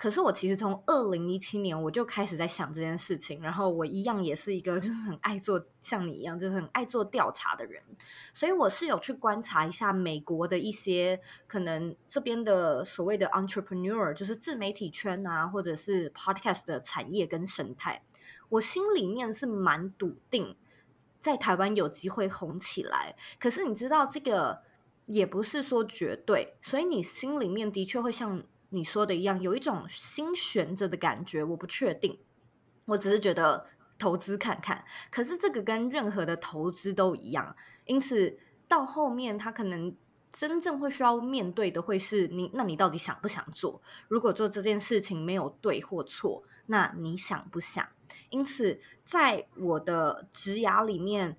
[0.04, 7.82] 可是我其实从二零一七年我就开始在想这件事情，然后我一样也是一个 就是很爱做像你一样就是很爱做调查的人，
[8.34, 18.02] 所以我是有去观察一下美国的一些可能这边的所谓的 entrepreneur，就是自媒体圈啊，或者是 podcast 的产业跟生态，
[18.50, 20.54] 我心里面是蛮笃定
[21.22, 23.16] 在台湾有机会红起来。
[23.40, 24.60] 可是你知道这个
[25.06, 28.42] 也不是说绝对，所以你心里面的确会像。
[28.74, 32.18] 你说的一样，有一种心悬着的感觉，我不确定。
[32.86, 33.66] 我只是觉得
[33.98, 37.54] 投资看看，可是这个跟任何的投资都一样，
[37.86, 39.94] 因此到后面他可能
[40.32, 43.80] 真正会需要面对的会是你，那你到底想不想做？
[44.08, 47.88] 如果做这件事情没有对或错，那你想不想？
[48.30, 51.36] 因此，在我的职涯里面。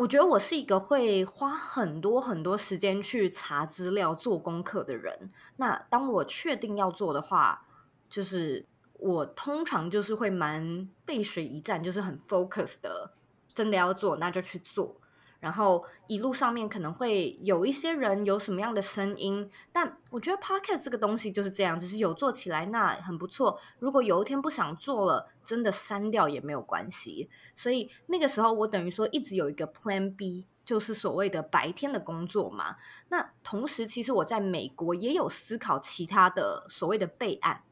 [0.00, 5.30] 我觉得我是一个会花很多很多时间去查资料、做功课的人。
[5.56, 7.66] 那当我确定要做的话，
[8.08, 13.12] 就是我通常就是会蛮背水一战，就是很 focus 的，
[13.54, 14.96] 真的要做那就去做。
[15.40, 23.58] 然后一路上面可能会有一些人有什么样的声音，但我觉得 podcast 这个东西就是这样，就是有做起来那很不错。
[23.78, 27.30] 如果有一天不想做了，真的删掉也没有关系。
[27.54, 32.76] 所以那个时候我等于说一直有一个 Plan B，就是所谓的白天的工作嘛。
[33.08, 37.62] 那同时其实我在美国也有思考其他的所谓的备案，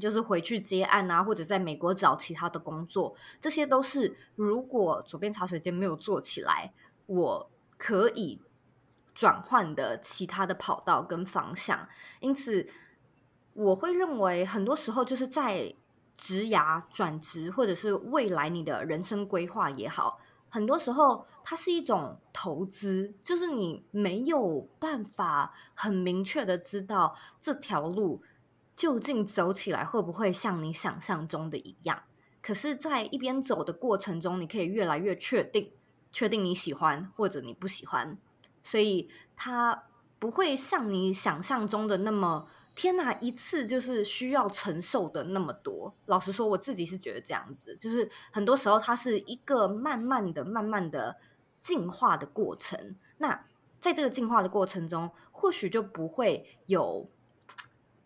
[0.00, 6.72] 就是回去接案啊，或者在美国找其他的工作，这些都是如果左边茶水间没有做起来。
[7.06, 8.40] 我可以
[9.14, 11.88] 转换的其他的跑道跟方向，
[12.20, 12.66] 因此
[13.52, 15.74] 我会认为很多时候就是在
[16.14, 28.22] 职涯转职，或者是未来你的人生规划也好，很多时候它是一种投资，就是你没有办法很明确的知道这条路
[28.74, 32.02] 究竟走起来会不会像你想象中的一样，
[32.42, 35.72] 可是，在一边走的过程中，你可以越来越确定。
[36.14, 38.16] 确定你喜欢或者你不喜欢，
[38.62, 39.82] 所以它
[40.20, 42.46] 不会像你想象中的那么
[42.76, 45.92] 天哪，一次就是需要承受的那么多。
[46.06, 51.16] 老实说，我自己是觉得这样子，就是很多时候它是一个慢慢的、慢慢的
[51.58, 52.94] 进化的过程。
[53.18, 53.44] 那
[53.80, 57.08] 在这个进化的过程中，或许就不会有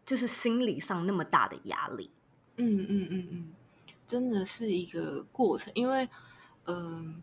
[0.06, 2.10] 就是心理上那么大的压力。
[2.56, 3.52] 嗯嗯嗯嗯，
[4.06, 6.08] 真的是一个过程，因为
[6.64, 7.22] 嗯。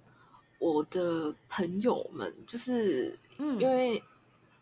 [0.58, 4.02] 我的朋友们就是，因为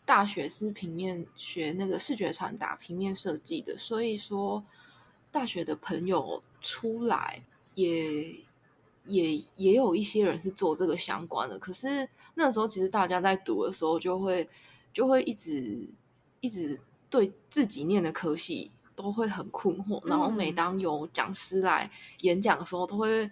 [0.05, 4.63] 大学是平面学那个视觉传达、平面设计的，所以说
[5.31, 7.41] 大学的朋友出来
[7.75, 8.35] 也
[9.05, 11.57] 也也有一些人是做这个相关的。
[11.59, 14.47] 可是那时候其实大家在读的时候，就会
[14.91, 15.87] 就会一直
[16.41, 16.79] 一直
[17.09, 21.89] 对自己念的科系都会很困惑，然后每当有讲师来
[22.21, 23.31] 演讲的时候，都会。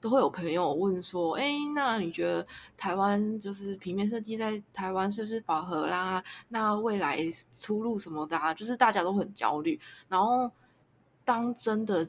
[0.00, 6.22] 都会有朋友问说：“哎，那你觉得台湾就是平面设计在台湾是不是饱和啦？
[6.50, 7.18] 那未来
[7.50, 9.80] 出路什么的，啊，就是大家都很焦虑。
[10.08, 10.48] 然后
[11.24, 12.08] 当真的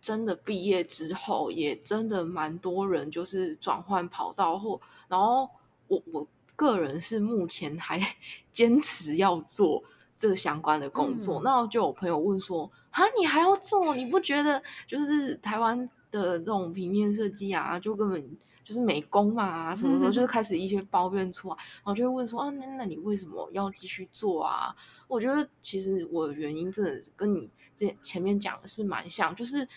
[0.00, 4.80] 真的毕业之后，也真的蛮多人就是转换跑道或……
[5.08, 5.50] 然后
[5.88, 8.00] 我我个人是目前还
[8.52, 9.82] 坚持要做
[10.16, 11.40] 这相关的工作。
[11.42, 13.96] 那就有朋友问说：啊，你还要做？
[13.96, 15.88] 你不觉得就是台湾？”
[16.22, 24.74] 的这种平面设计啊，就根本就是美工嘛，什么时候就是开始一些抱怨出来，然后就会问说啊，那那你为什么要继续做啊？
[25.06, 29.68] 我觉得其实我的原因真的跟你这前面讲的是蛮像，就是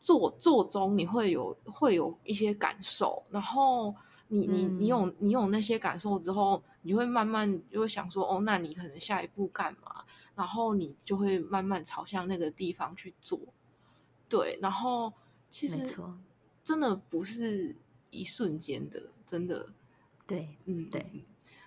[0.00, 3.92] 做做中你会有会有一些感受，然后
[4.28, 10.04] 你你你有你有那些感受之后，你会慢慢就会想说哦，那你可能下一步干嘛？
[10.36, 13.40] 然后你就会慢慢朝向那个地方去做，
[14.28, 15.12] 对，然后。
[15.54, 15.96] 其实
[16.64, 17.76] 真的不是
[18.10, 19.68] 一瞬间的，真的
[20.26, 21.20] 对，嗯，对嗯。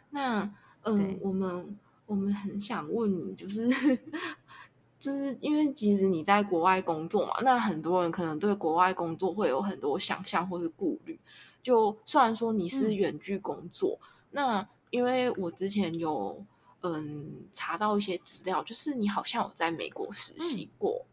[0.10, 3.66] 那嗯对，我们我们很想问你，就是
[5.00, 11.18] 就是因为其实你在国外工作嘛，那很多人可能对国外工作会有很多想象或是顾虑。
[11.64, 13.98] 就虽然说你是嗯远距工作，
[14.32, 16.44] 那因为我之前有
[16.82, 21.06] 嗯查到一些资料，就是你好像有在美国实习嗯，过。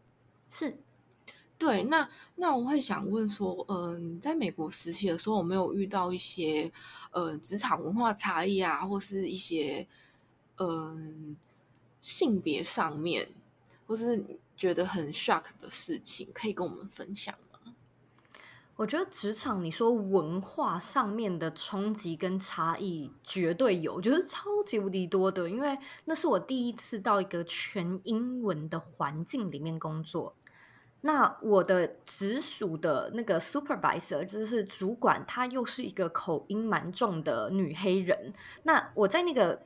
[0.49, 0.77] 是。
[1.57, 6.71] 对，那那我会想问说，嗯、在美国实习的时候，有没有遇到一些
[7.11, 9.87] 呃职场文化差异啊，或是一些
[10.57, 11.35] 嗯、
[12.01, 13.29] 性别上面，
[13.87, 14.23] 或是
[14.57, 17.73] 觉得很 shock 的事情，可以跟我们分享吗？
[18.75, 25.49] 我觉得职场，你说文化上面的冲击跟差异绝对有，我觉得超级无敌多的。
[25.49, 30.35] 因为那是我第一次到一个全英文的环境里面工作。
[31.05, 38.33] 那我的直属的那个 supervisor，就是主管，她又是一个口音蛮重的女黑人。
[38.63, 39.61] 那我在那个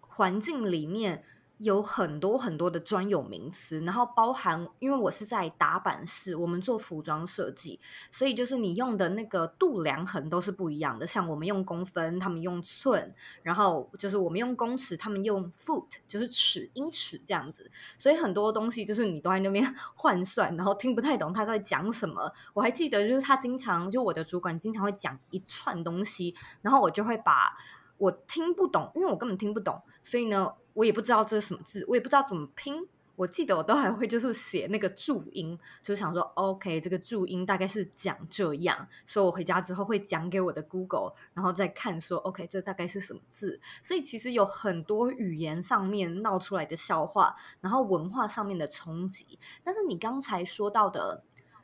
[0.00, 1.24] 环境里面
[1.62, 7.78] 有很多很多的专有名词，然后包含，因为我是在打板室，我们做服装设计，
[8.10, 11.06] 所以就是你用的那个度量衡都是不一样的。
[11.06, 13.12] 像我们用公分，他们用寸，
[13.44, 17.70] 然后就是我们用公尺，他们用 foot，就是尺、英尺这样子。
[17.96, 22.32] 所以很多东西就是你都在那边 换算，然后听不太懂他在讲什么。
[22.54, 27.54] 我还记得，就是他经常就我的主管经常会讲一串东西，然后我就会把
[28.02, 32.88] 我听不懂，因为我根本听不懂，所以呢，我也不知道这是什么字，我也不知道怎么拼。
[33.14, 43.60] 我记得我都还会就是写那个注音，就想说，OK，这个注音大概是讲这样，所以我回家之后会讲给我的 Google，然后再看说，OK，这大概是什么字。
[43.84, 49.38] 所以其实有很多语言上面闹出来的笑话，然后文化上面的冲击。
[49.62, 51.22] 但是你刚才说到的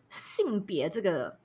[0.08, 1.38] 性别这个，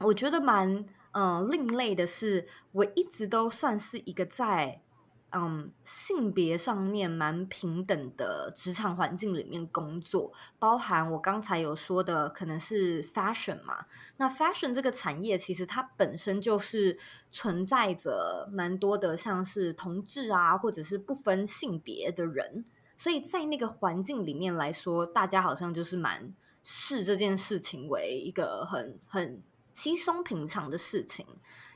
[0.00, 0.84] 我觉得蛮
[1.14, 4.82] 呃另类的是，我一直都算是一个在
[5.30, 13.84] 嗯性别上面蛮平等的职场环境里面工作，包含我刚才有说的可能是 fashion 嘛，
[14.18, 16.96] 那 fashion 这个产业其实它本身就是
[17.32, 22.64] 存在着蛮多的像是同志啊，或者是不分性别的人，
[22.96, 29.42] 所以在那个环境里面来说，大家好像就是蛮视这件事情为一个很很
[29.74, 31.26] 稀松平常的事情。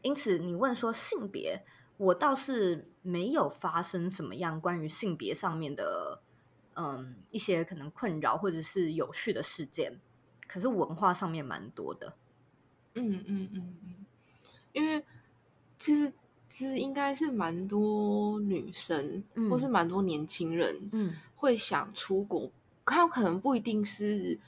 [0.03, 1.63] 因此，你问说性别，
[1.97, 6.23] 我倒是没有发生什么样关于性别上面的
[6.75, 10.01] 嗯一些可能困扰或者是有趣的事件，
[10.47, 12.15] 可是文化上面蛮多的。
[12.95, 14.07] 嗯嗯嗯嗯，
[14.73, 15.05] 因为
[15.77, 16.13] 其实
[16.49, 22.51] 其实应该是蛮多女生，嗯或是蛮多年轻人，嗯会想出国，
[22.85, 24.39] 他可能不一定是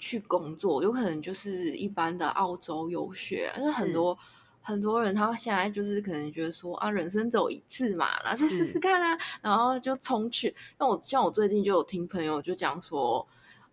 [0.00, 4.18] 去工作，有可能就是一般的澳洲游学，因为很多
[4.62, 10.56] 很多人他现在就是可能觉得说啊，人生只有一次嘛，然后就试试看啊，然后就冲去。
[10.78, 13.24] 那我像我最近就有听朋友就讲说，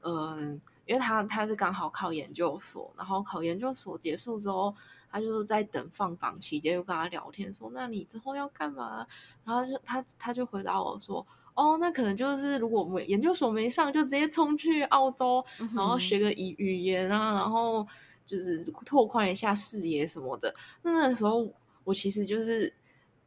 [0.01, 4.75] 嗯、因为他他是刚好考研究所，然后考研究所结束之后，
[5.09, 9.07] 他就是在等放榜期间，就跟他聊天说，那你之后要干嘛？
[9.45, 11.25] 然后他就他他就回答我说。
[11.58, 17.86] 哦，那可能就是如果我们研究所没上，就直接冲去澳洲，嗯然后哼学个语语言啊，然后
[18.28, 20.53] 就是拓宽一下视野什么的。
[20.84, 21.51] 那那个时候
[21.84, 22.72] 我其实就是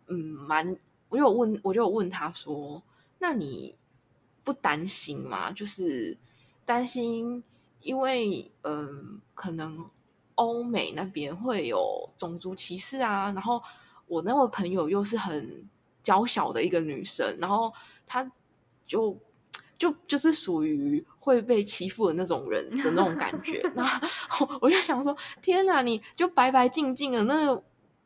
[0.06, 0.76] 嗯蛮，
[1.08, 2.80] 我就有问，我就有问他说，
[3.18, 3.74] 那你
[4.44, 5.50] 不担心吗？
[5.50, 6.16] 就是
[6.64, 7.42] 担心，
[7.82, 9.84] 因为嗯，可能
[10.36, 13.60] 欧美那边会有种族歧视啊，然后
[14.06, 15.68] 我那位朋友又是很
[16.02, 17.72] 娇小的一个女生，然后
[18.12, 18.28] 她
[18.84, 19.16] 就
[19.78, 23.60] 就就是属于会被欺负的那种人的那种感觉。
[23.76, 23.86] 然
[24.28, 27.62] 后我就想说，天哪，你就白白净净的那个。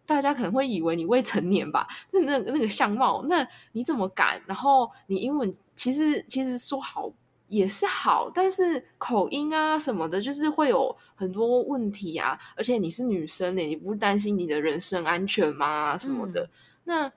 [0.07, 4.38] 大家可能会以为你未成年吧，那那那个相貌，那你怎么敢？
[4.44, 7.11] 然后你英文其实其实说好
[7.48, 12.38] 也是好，但是口音啊什么的，就是会有很多问题啊。
[12.55, 15.96] 而且你是女生呢、你不担心你的人身安全吗？
[15.96, 16.42] 什么的？
[16.42, 16.50] 嗯
[16.84, 17.12] 那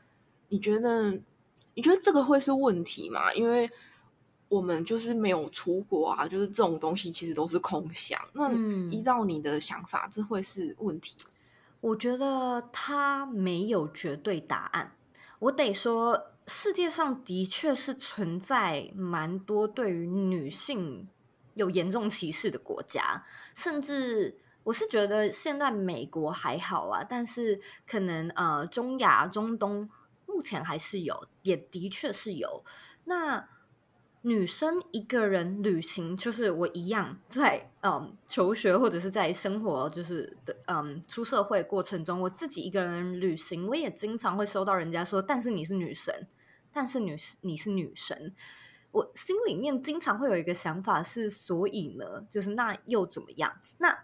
[0.47, 1.19] 你觉得
[1.77, 3.31] 你觉得这个会是问题吗？
[3.35, 3.69] 因为
[4.49, 8.19] 我们就是没有出国啊，就是这种东西其实都是空想。
[8.33, 11.15] 那嗯依照你的想法，这会是问题？
[11.79, 14.95] 我觉得它没有绝对答案。
[15.37, 21.07] 我得说，世界上的确是存在蛮多对于女性
[21.53, 23.23] 有严重歧视的国家，
[23.53, 29.87] 甚至我是觉得现在美国还好啊，但是可能呃中亚、中东
[30.37, 32.63] 目前还是有，也的确是有。
[33.05, 33.49] 那
[34.21, 46.27] 女生一个人旅行，就是我一样在嗯求学或者是在生活，就是的嗯出社会过程中，我自己一个人旅行，我也经常会收到人家说，但是你是女神，
[46.71, 48.35] 但是女你是女神，
[48.91, 53.59] 我心里面经常会有一个想法是，所以呢，就是那又怎么样？
[53.79, 53.97] 那。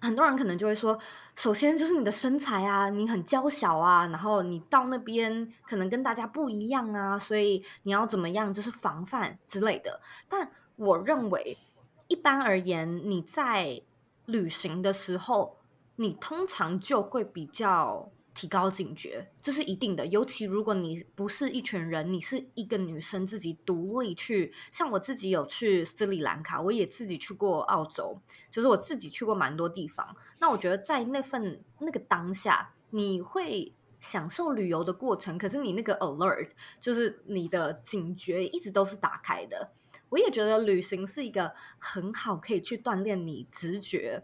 [0.00, 0.98] 很多人可能就会说，
[1.34, 10.00] 首先就是你的身材啊，你很娇小啊，然后你到那边可能跟大家不一样啊，所以你要怎么样，就是防范之类的。
[10.28, 11.58] 但我认为，
[12.06, 13.82] 一般而言，你在
[14.26, 15.58] 旅行的时候，
[15.96, 18.10] 你通常就会比较。
[18.38, 20.06] 提高警觉，这是一定的。
[20.06, 30.16] 尤其如果你不是一群人，你是一个女生自己独立去，像我自己有去斯里兰卡，我也自己去过澳洲，就是我自己去过蛮多地方。
[30.38, 39.72] 那我觉得在那份那个当下，你会享受旅游的过程，可是你那个 alert，就是你的警觉一直都是打开的。
[40.10, 44.22] 我也觉得旅行是一个很好可以去锻炼你直觉。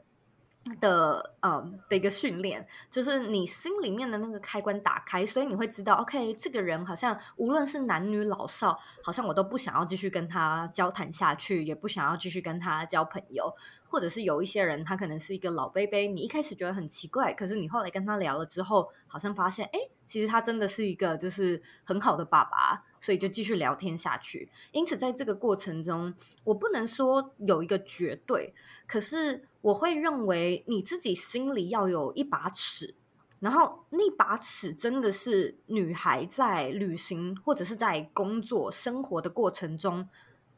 [0.81, 13.55] 的嗯的一个训练，就是你心里面的那个开关打开，所以你会知道，OK，这个人好像无论是男女老少，好像我都不想要继续跟他交谈下去，也不想要继续跟他交朋友，
[13.87, 24.51] 或者是有一些人，他可能是一个老 baby，你一开始觉得很奇怪，可是你后来跟他聊了之后，好像发现，哎，其实他真的是一个就是很好的爸爸，所以就继续聊天下去。
[24.73, 28.55] 因此，在这个过程中，我不能说有一个绝对，
[28.87, 29.47] 可是。
[29.65, 32.95] 我会认为你自己心里要有一把尺，
[33.41, 40.07] 然后那把尺真的是女孩在旅行或者是在工作生活的过程中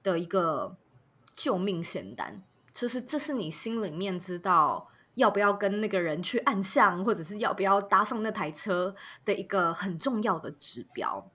[0.03, 0.77] 的一个
[1.33, 2.43] 救命仙丹，
[2.73, 11.31] 就是这是你心里面知道要不要跟那个人去暗巷，或者是要不要搭上那台车的一个很重要的指标。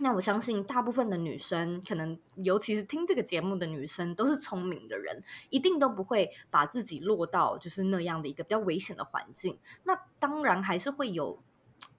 [0.00, 5.20] 那我相信，大部分的女生，可能尤其是听这个节目的女生，都是聪明的人，
[5.50, 9.58] 一定都不会把自己落到就是那样的一个比较危险的环境。
[9.82, 11.42] 那当然还是会有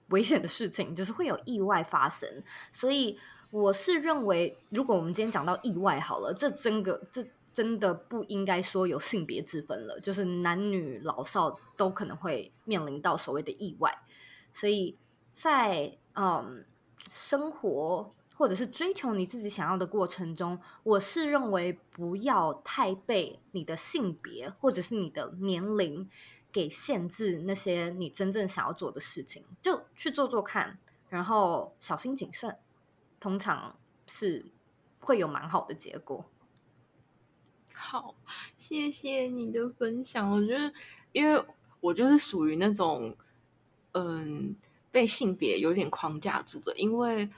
[0.08, 2.42] 危险的事情，就是会有意外发生。
[2.72, 3.18] 所以
[3.50, 13.94] 我是认为，如果我们今天讲到意外好了，这真个这真的不应该说有性别之分了，就是男女老少都可能会面临到所谓的意外。
[14.54, 14.96] 所以
[15.34, 16.64] 在嗯。
[17.08, 26.08] 生活或者是追求你自己想要的过程中，我是认为不要太被你的性别或者是你的年龄
[26.50, 27.42] 给限制。
[27.44, 30.78] 那些你真正想要做的事情，就去做做看，
[31.08, 32.56] 然后小心谨慎，
[33.18, 34.46] 通常是
[35.00, 36.24] 会有蛮好的结果。
[37.74, 38.14] 好，
[38.56, 40.30] 谢谢你的分享。
[40.30, 40.72] 我觉得，
[41.12, 41.44] 因为
[41.80, 43.14] 我就是属于那种，
[43.92, 44.56] 嗯。
[44.90, 47.28] 被性别有点框架住的，因为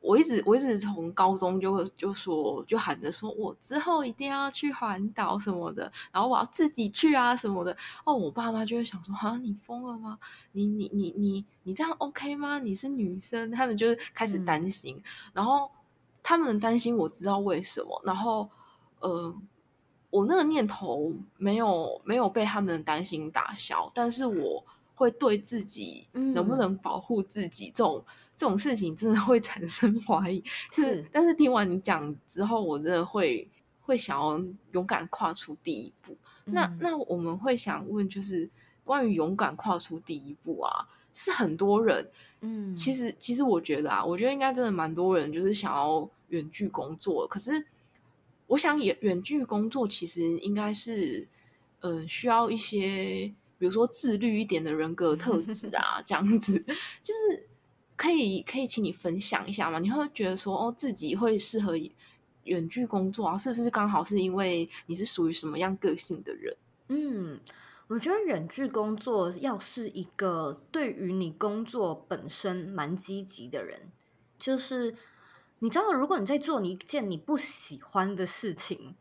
[0.00, 7.76] 我一直我一直从高中就就说就喊着说我之后一定要去环岛什么的，然后我要自己去啊什么的。
[8.04, 10.18] 哦，我爸妈就会想说啊，你疯了吗？
[10.52, 12.58] 你你你你你这样 OK 吗？
[12.60, 15.02] 你是女生，他们就是开始担心。
[15.32, 15.68] 然后
[16.22, 18.00] 他们的担心，我知道为什么。
[18.04, 18.48] 然后
[19.00, 19.34] 呃，
[20.10, 24.64] 我那个念头没有没有被他们的担心打消，但是我。
[24.98, 30.42] 会对自己能不能保护自己这种这种事情，真的会产生怀疑。
[30.72, 33.48] 是，但是听完你讲之后，我真的会
[33.80, 36.16] 会想要勇敢跨出第一步。
[36.46, 38.50] 那那我们会想问，就是
[38.82, 47.64] 关于勇敢跨出第一步啊，是很多人，嗯，其实其实我觉得啊，我觉得应该真的蛮多人就是想要远距工作，可是
[48.48, 51.28] 我想远远距工作其实应该是，
[51.82, 53.32] 嗯，需要一些。
[53.58, 56.58] 比如说自律一点的人格特 质啊，这样子
[57.02, 57.46] 就是
[57.96, 59.80] 可以可以请你分享一下吗？
[59.80, 61.72] 你会觉得说哦，自己会适合
[62.44, 63.36] 远距工作啊？
[63.36, 66.56] 是不是刚好是因为你是属于什么样个性的人？
[66.88, 67.40] 嗯，
[67.88, 73.90] 我觉得远距工作要是一个对于你工作本身蛮积极的人，
[74.38, 74.94] 就是
[75.58, 78.94] 你知道，如果你在做一件你不喜欢的事情，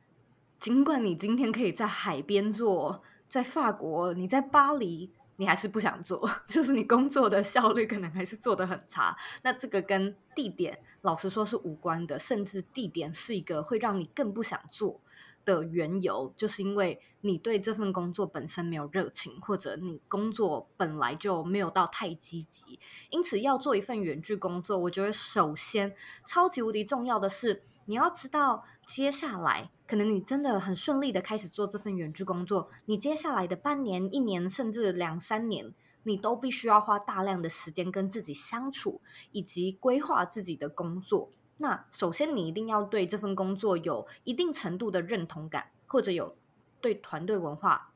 [0.57, 3.03] 尽管你今天可以在海边做。
[3.27, 9.15] 在法国，你在巴黎，你还是不想做， 就是你工作的效率可能还是做得很差。
[9.43, 14.99] 那这个跟地点，老实说是无关的，甚至地点是一个会让你更不想做。
[15.47, 22.77] 的缘由，就是因为你对这份工作本身没有热情，或者你工作本来就没有到太积极，
[23.09, 25.95] 因此要做一份远距工作，我觉得首先
[26.25, 35.73] 超级无敌重要的是，你要知道接下来可能你真的很顺利的开始做这份远距工作，你接下来的半年、一年，甚至两三年，
[36.03, 38.99] 你都必须要花大量的时间跟自己相处，
[39.31, 41.29] 以及规划自己的工作。
[41.57, 46.35] 那首先你一定要对这份工作有一定程度的认同感，或者有
[46.79, 47.91] 对团队文化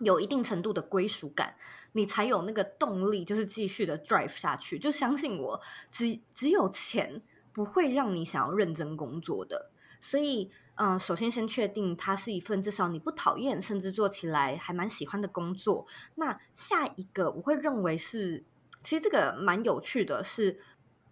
[0.00, 1.56] 有一定程度的归属感，
[1.92, 4.78] 你才有那个动力，就是继续的 drive 下去。
[4.78, 7.20] 就相信我，只只有钱
[7.52, 9.70] 不会让你想要认真工作的。
[10.00, 15.86] 所以，嗯，首先先确定它是一份至少你不讨厌，甚至做起来还蛮喜欢的工作。
[16.14, 18.42] 那下一个我会认为是，
[18.82, 20.58] 其实这个蛮有趣的，是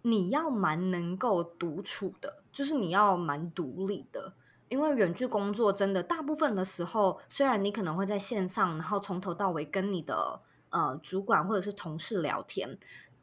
[0.01, 4.33] 你要蛮能够独处的，就是你要蛮独立的。
[4.69, 10.39] 因为远距工作真的大部分的时候，虽然你可能会在线上，然后从头到尾跟你的
[10.69, 12.77] 呃主管或者是同事聊天。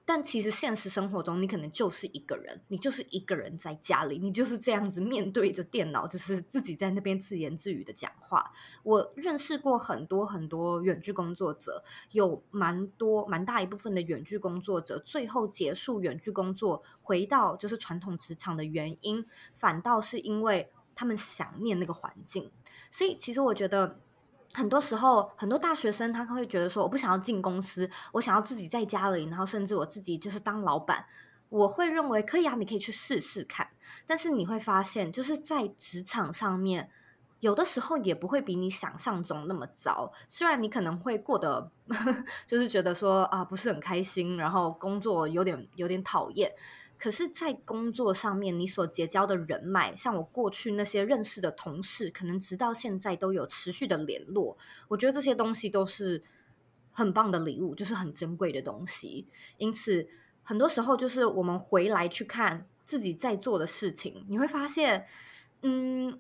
[0.09, 8.53] 但其实现实生活中，你可能就是一个人，你就是一个人在家里，你就是这样子面对着电脑，就是自己在那边自言自语的讲话。
[8.85, 11.83] 我认识过很多很多远距工作者，
[12.13, 19.27] 有蛮多蛮大一部分的远距工作者，最后结束远距工作，回到就是传统职场的原因，
[19.57, 22.53] 反倒是因为他们想念那个环境。
[22.93, 23.99] 所以，其实我觉得。
[24.57, 31.05] 很多时候，很多大学生他会觉得说，我不想要进公司，我想要自己在家里，然后甚至我自己就是当老板。
[31.51, 33.69] 我会认为可以啊，你可以去试试看。
[34.07, 36.89] 但是你会发现，就是在职场上面，
[37.41, 40.11] 有的时候也不会比你想象中那么糟。
[40.27, 41.71] 虽然你可能会过得，
[42.47, 46.51] 就是觉得说啊，不是很开心，然后工作有点有点讨厌。
[46.99, 54.57] 可是，在工作上面，你所结交的人脉，像我过去那些认识的同事，可能直到现在都有持续的联络。
[54.89, 56.23] 我觉得这些东西都是
[56.93, 59.27] 很棒的礼物，就是很珍贵的东西。
[59.59, 60.09] 因此，
[60.43, 65.05] 很多时候就是我们回来去看自己在做的事情，你会发现，
[65.63, 66.19] 嗯，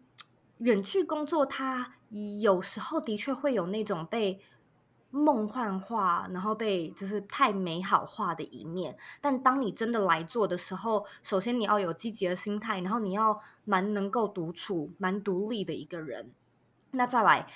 [0.58, 1.94] 远距工作它
[2.40, 4.40] 有时候的确会有那种被。
[5.16, 8.94] 梦幻化，然后被就是太美好化的一面。
[9.20, 16.30] 但当你真的来做的时候，首先你要有积极的心态，然后你要蛮能够独处、蛮独立的一个人。
[16.90, 17.46] 那再来，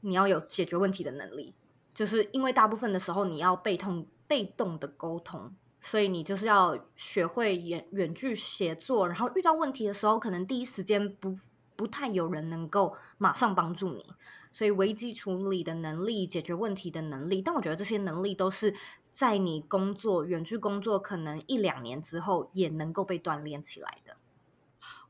[0.00, 1.54] 你要有解决问题的能力，
[1.94, 9.06] 就是因为大部分的时候你要被动、被动的沟通，所以你就是要学会远远距协作。
[9.06, 11.38] 然后遇到问题的时候，可能第一时间不
[11.78, 14.04] 不太有人能够马上帮助你。
[14.50, 18.74] 所以危机处理的能力、解决问题的能力，但我觉得这些能力都是
[19.12, 24.16] 在你工作远距工作可能一两年之后也能够被锻炼起来的。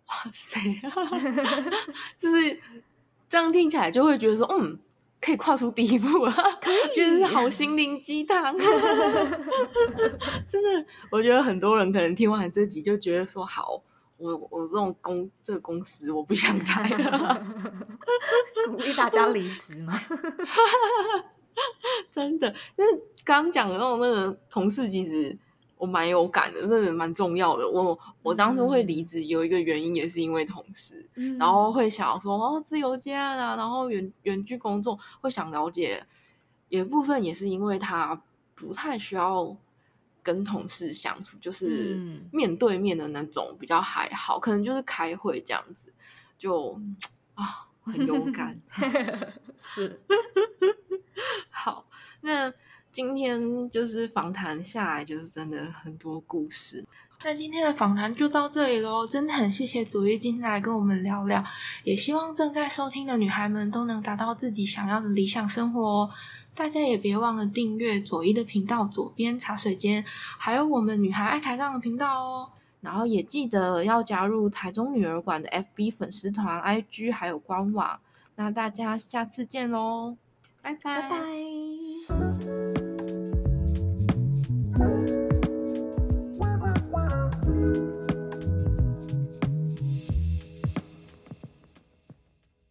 [0.08, 0.60] 哇塞，
[2.14, 2.60] 就是
[3.28, 4.78] 这样听起来就会觉得说，嗯，
[5.20, 6.34] 可以跨出第一步了，
[6.94, 8.54] 觉得是好心灵鸡汤。
[10.46, 13.82] 真的，我觉得很多人可能听完这集就觉得说，好。
[14.18, 17.46] 我我这种公这个公司我不想待了，
[18.68, 19.98] 鼓励大家离职吗？
[22.10, 22.92] 真的，因为
[23.24, 25.36] 刚刚讲的那种那个同事，其实
[25.76, 27.68] 我蛮有感的，真的蛮重要的。
[27.68, 31.08] 我我当初会离职有一个原因，也是因为同事，
[31.38, 36.04] 然后会想要说哦，自由接案啊，然后远远距工作，会想了解，
[36.68, 38.20] 有一部分也是因为他
[38.54, 39.56] 不太需要。
[40.28, 41.98] 跟同事相处就是
[42.30, 45.90] 面对面的那种比较还好，可能就是开会这样子，
[46.36, 46.78] 就
[47.34, 48.60] 啊很勇敢。
[49.58, 49.98] 是
[51.48, 51.86] 好，
[52.20, 52.52] 那
[52.92, 56.84] 今天就是访谈下来，就是真的很多故事。
[57.24, 61.42] 那今天的访谈就到这里喽，真的很谢谢左玉今天来跟我们聊聊，
[61.84, 66.10] 也希望正在收听的女孩们都能达到自己想要的理想生活哦。
[66.58, 70.04] 大家也别忘了订阅左一的频道，左边茶水间，
[70.36, 72.50] 还有我们女孩爱抬杠的频道哦。
[72.80, 78.00] 然后也记得要加入台中女儿馆的 FB 粉丝团、IG 还有官网。
[78.34, 80.16] 那大家下次见喽，
[80.60, 81.67] 拜拜。